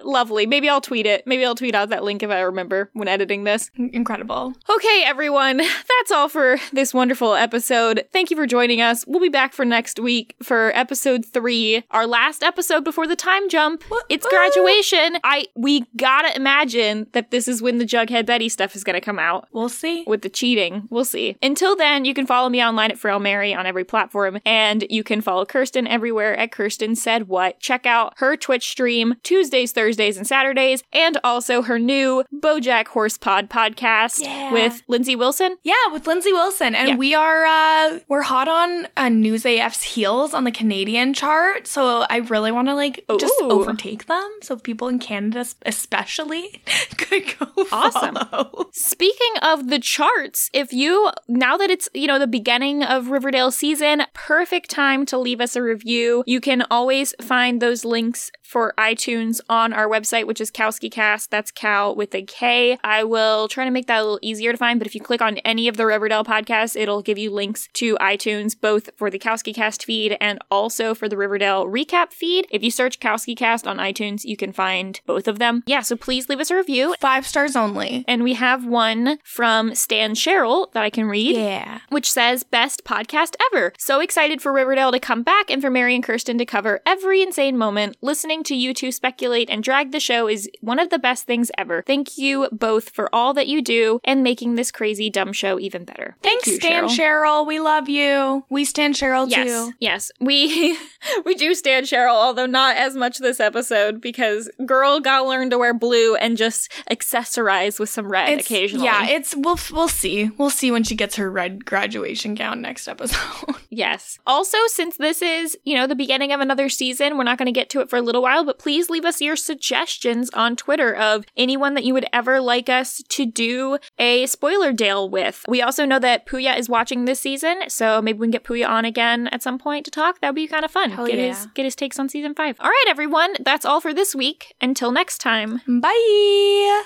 [0.04, 0.46] Lovely.
[0.46, 1.26] Maybe I'll tweet it.
[1.28, 3.70] Maybe I'll tweet out that link if I remember when editing this.
[3.78, 4.54] Incredible.
[4.70, 8.06] Okay, everyone, that's all for this wonderful episode.
[8.12, 9.06] Thank you for joining us.
[9.08, 13.50] We'll be back for next week for episode three, our last episode before the time
[13.50, 13.84] jump.
[14.10, 14.30] It's ah!
[14.30, 15.18] graduation.
[15.24, 19.20] I we gotta imagine that this is when the Jughead Betty stuff is gonna come
[19.20, 20.04] out We'll see.
[20.08, 20.88] with the cheating.
[20.90, 21.38] We'll see.
[21.42, 25.04] Until then, you can follow me online at Frail Mary on every platform, and you
[25.04, 27.60] can follow Kirsten everywhere at Kirsten Said What.
[27.60, 33.48] Check out her Twitch stream Tuesdays, Thursdays, and Saturdays, and also her new BoJack Horsepod
[33.50, 34.52] podcast Yeah.
[34.52, 35.58] with Lindsay Wilson.
[35.64, 36.96] Yeah, with Lindsay Wilson, and Yeah.
[36.96, 41.68] we are uh we're hot on uh, News AF's heels on the Canadian chart.
[41.68, 44.30] So I really want to like just overtake them.
[44.42, 46.62] So people in Canada, especially,
[46.98, 48.16] could go Awesome.
[48.16, 48.70] follow.
[48.74, 53.52] Speaking of the charts, if you now that it's, you know, the beginning of Riverdale
[53.52, 56.24] season, perfect time to leave us a review.
[56.26, 61.30] You can always find those links for iTunes on our website, which is KowskiCast.
[61.30, 62.78] That's Cow with a K.
[62.84, 65.22] I will try to make that a little easier to find, but if you click
[65.22, 69.18] on any of the Riverdale podcasts, it'll give you links to iTunes, both for the
[69.18, 72.46] KowskiCast feed and also for the Riverdale recap feed.
[72.52, 75.64] If you search KowskiCast on iTunes, you can find both of them.
[75.66, 76.96] Yeah, so please leave us a review.
[77.00, 78.04] Five stars only.
[78.08, 81.36] And we have one from Stan Cheryl that I can read.
[81.36, 81.80] Yeah.
[81.90, 83.74] Which says, best podcast ever.
[83.80, 87.22] So excited for Riverdale to come back and for Mary and Kirsten to cover every
[87.22, 90.90] insane moment, listening listening to you two speculate and drag the show is one of
[90.90, 91.82] the best things ever.
[91.86, 95.86] Thank you both for all that you do and making this crazy dumb show even
[95.86, 96.16] better.
[96.22, 97.24] Thank Thanks, you, Stan Cheryl.
[97.24, 97.48] Cheryl.
[97.48, 98.46] We love you.
[98.50, 99.74] We stand Cheryl Yes, too.
[99.80, 100.78] yes, we
[101.26, 105.50] we do stand Cheryl, although not as much this episode because girl got to learn
[105.50, 108.86] to wear blue and just accessorize with some red It's- occasionally.
[108.86, 110.30] Yeah, it's we'll we'll see.
[110.38, 113.20] We'll see when she gets her red graduation gown next episode.
[113.76, 114.20] Yes.
[114.28, 117.52] Also, since this is, you know, the beginning of another season, we're not going to
[117.52, 120.96] get to it for a little while, but please leave us your suggestions on Twitter
[120.96, 125.44] of anyone that you would ever like us to do a spoiler dale with.
[125.48, 128.68] We also know that Puya is watching this season, so maybe we can get Puya
[128.68, 130.20] on again at some point to talk.
[130.22, 130.92] That would be kind of fun.
[130.92, 131.28] Hell get yeah.
[131.28, 132.58] his get his takes on season 5.
[132.60, 134.54] All right, everyone, that's all for this week.
[134.62, 135.62] Until next time.
[135.68, 136.84] Bye.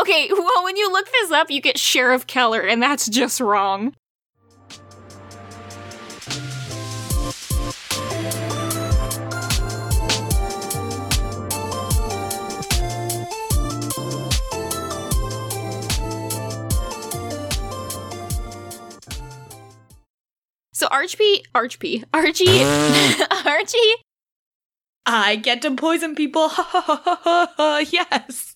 [0.00, 3.94] Okay, well, when you look this up, you get Sheriff Keller, and that's just wrong.
[20.82, 22.64] So Archie, Archie, Archie,
[23.46, 23.94] Archie
[25.06, 26.50] I get to poison people.
[27.92, 28.50] yes.